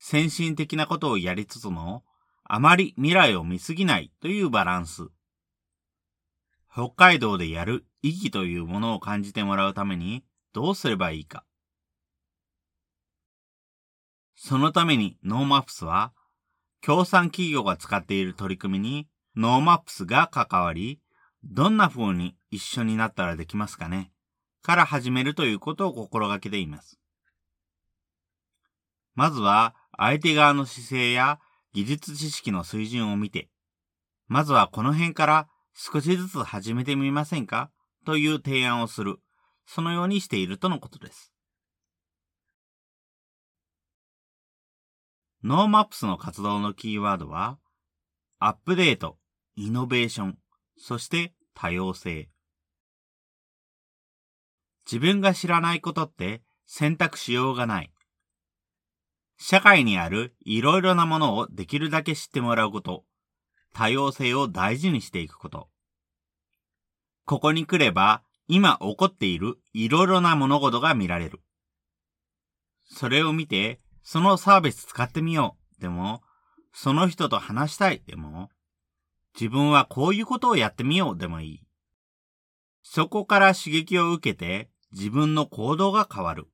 [0.00, 2.02] 先進的なことをやりつつも、
[2.42, 5.06] あまり未来を見すぎないというバランス。
[6.72, 11.44] 北海道でやる意義というものを感じてもらうためにどうすればいいか。
[14.34, 16.12] そのために NoMaps は、
[16.80, 21.00] 協賛企業が使っている取り組みに NoMaps が関わり、
[21.44, 24.10] どんな風に一緒になったらできますかね
[24.62, 26.98] から始めるということを心がけています。
[29.14, 31.40] まずは相手側の姿勢や
[31.72, 33.48] 技術知識の水準を見て、
[34.26, 37.70] まずはこの辺から少しずつ始めてみませんか
[38.04, 39.18] という提案をする、
[39.66, 41.32] そのようにしているとのことです。
[45.44, 47.58] NoMaps の活動のキーワードは、
[48.40, 49.18] アップデート、
[49.54, 50.38] イノベーション、
[50.76, 52.28] そして多様性。
[54.84, 57.92] 自分が知らないことって選択しようがない。
[59.38, 63.04] 社会にあるいろいろなものをできるだけ知ってもらうこと、
[63.72, 65.68] 多様性を大事にしていくこと。
[67.26, 71.42] ここに来れば、今起こっているいろいろな物事が見られる。
[72.90, 75.80] それを見て、そのサービス使ってみよう。
[75.80, 76.22] でも、
[76.72, 78.02] その人と話したい。
[78.06, 78.50] でも、
[79.34, 81.18] 自分はこういうことをやってみよう。
[81.18, 81.64] でもいい。
[82.82, 86.48] そこから刺激を受けて自分の行動が変わる。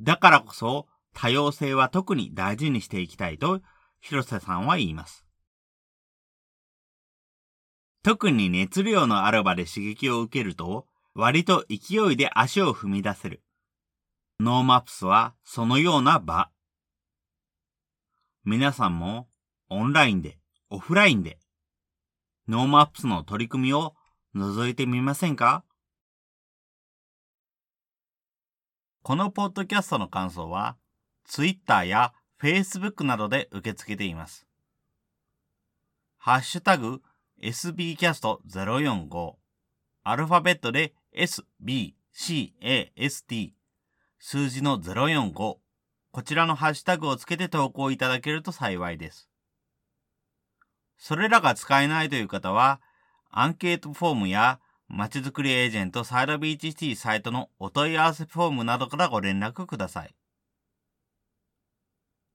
[0.00, 3.60] だからこそ多様性は特に大事にしていきたいと
[4.00, 5.24] 広瀬さんは言います。
[8.02, 13.42] 特に熱量のある場で刺激を受けると、割と勢いで足を踏み出せる。
[14.40, 16.48] NoMaps はそのような場。
[18.44, 19.26] 皆さんも
[19.68, 20.38] オンラインで、
[20.70, 21.40] オフラインで、
[22.46, 23.96] NoMaps の取り組みを
[24.36, 25.64] 覗いてみませんか？
[29.02, 30.76] このポッドキャストの感想は、
[31.24, 34.46] Twitter や Facebook などで受け付けています。
[36.16, 37.02] ハッシュタグ
[37.42, 39.32] sbcast045
[40.04, 43.57] アルファベットで sbcast
[44.20, 45.32] 数字の045
[46.10, 49.28] こちらのハッシュタグをつけて投稿いただけると幸いです。
[50.96, 52.80] それらが使えないという方は、
[53.30, 54.58] アンケートフォームや
[54.88, 60.14] まちづくりエージェントサイドビーチシティサイトのお問い合わせフォームなどからご連絡ください。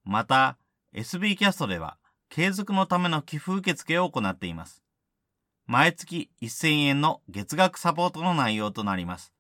[0.06, 0.58] また、
[0.94, 1.98] SB キャストでは、
[2.30, 4.84] 継続のための寄付受付を行っています。
[5.66, 9.34] 毎月1000円の月額サポートの内容となります。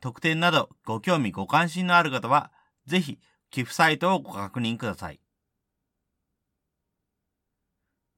[0.00, 2.50] 特典などご興味ご関心のある方は、
[2.86, 3.18] ぜひ
[3.50, 5.20] 寄付サイトをご確認ください。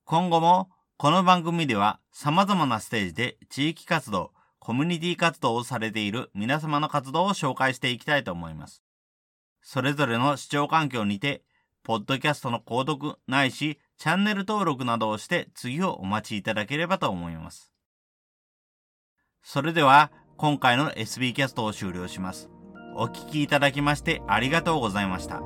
[0.05, 8.83] 今後もこの番組では様々なステージで地域活動、コミュニティ活動をされている皆様の活動を紹介していきたいと思います。
[9.61, 11.43] それぞれの視聴環境にて
[11.83, 17.73] ポッドキャストの購読ないし、チャンネル登録などをして次をお待ちいただければと思います。
[19.43, 22.51] それでは、今回の SB キャストを終了します。
[22.95, 25.43] お聴きいただきましてありがとうございました。